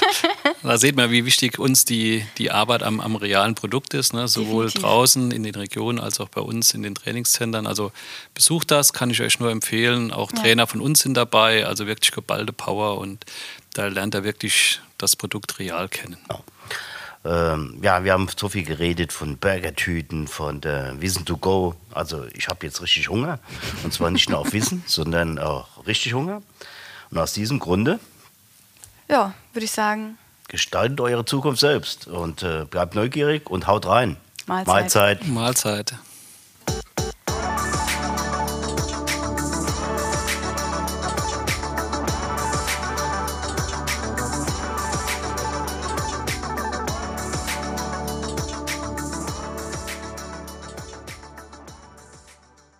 da 0.62 0.78
sieht 0.78 0.94
man, 0.94 1.10
wie 1.10 1.24
wichtig 1.24 1.58
uns 1.58 1.84
die, 1.84 2.24
die 2.38 2.50
Arbeit 2.50 2.82
am, 2.82 3.00
am 3.00 3.16
realen 3.16 3.54
Produkt 3.54 3.94
ist, 3.94 4.12
ne? 4.12 4.28
sowohl 4.28 4.66
Definitiv. 4.66 4.82
draußen 4.82 5.30
in 5.32 5.42
den 5.42 5.54
Regionen 5.54 5.98
als 5.98 6.20
auch 6.20 6.28
bei 6.28 6.40
uns 6.42 6.74
in 6.74 6.82
den 6.82 6.94
Trainingszentren. 6.94 7.66
Also 7.66 7.92
besucht 8.34 8.70
das, 8.70 8.92
kann 8.92 9.10
ich 9.10 9.22
euch 9.22 9.40
nur 9.40 9.50
empfehlen. 9.50 10.12
Auch 10.12 10.32
ja. 10.32 10.42
Trainer 10.42 10.66
von 10.66 10.80
uns 10.80 11.00
sind 11.00 11.14
dabei, 11.14 11.66
also 11.66 11.86
wirklich 11.86 12.12
geballte 12.12 12.52
Power 12.52 12.98
und 12.98 13.24
da 13.72 13.86
lernt 13.86 14.14
er 14.14 14.22
wirklich 14.22 14.80
das 14.98 15.16
Produkt 15.16 15.58
real 15.58 15.88
kennen. 15.88 16.18
Ja 16.30 16.40
ähm, 17.26 17.78
ja, 17.82 18.04
wir 18.04 18.12
haben 18.12 18.28
so 18.34 18.48
viel 18.48 18.64
geredet 18.64 19.12
von 19.12 19.36
Burgertüten, 19.36 20.28
von 20.28 20.60
der 20.60 21.00
Wissen 21.00 21.24
to 21.24 21.36
Go. 21.36 21.74
Also 21.92 22.24
ich 22.32 22.48
habe 22.48 22.66
jetzt 22.66 22.80
richtig 22.82 23.08
Hunger. 23.08 23.38
Und 23.82 23.92
zwar 23.92 24.10
nicht 24.10 24.28
nur 24.30 24.38
auf 24.38 24.52
Wissen, 24.52 24.82
sondern 24.86 25.38
auch 25.38 25.86
richtig 25.86 26.14
Hunger. 26.14 26.42
Und 27.10 27.18
aus 27.18 27.32
diesem 27.32 27.58
Grunde. 27.58 27.98
Ja, 29.08 29.34
würde 29.52 29.64
ich 29.64 29.72
sagen. 29.72 30.18
Gestaltet 30.48 31.00
eure 31.00 31.24
Zukunft 31.24 31.60
selbst 31.60 32.06
und 32.06 32.42
äh, 32.42 32.64
bleibt 32.64 32.94
neugierig 32.94 33.50
und 33.50 33.66
haut 33.66 33.86
rein. 33.86 34.16
Mahlzeit. 34.46 34.66
Mahlzeit. 34.66 35.26
Mahlzeit. 35.26 35.94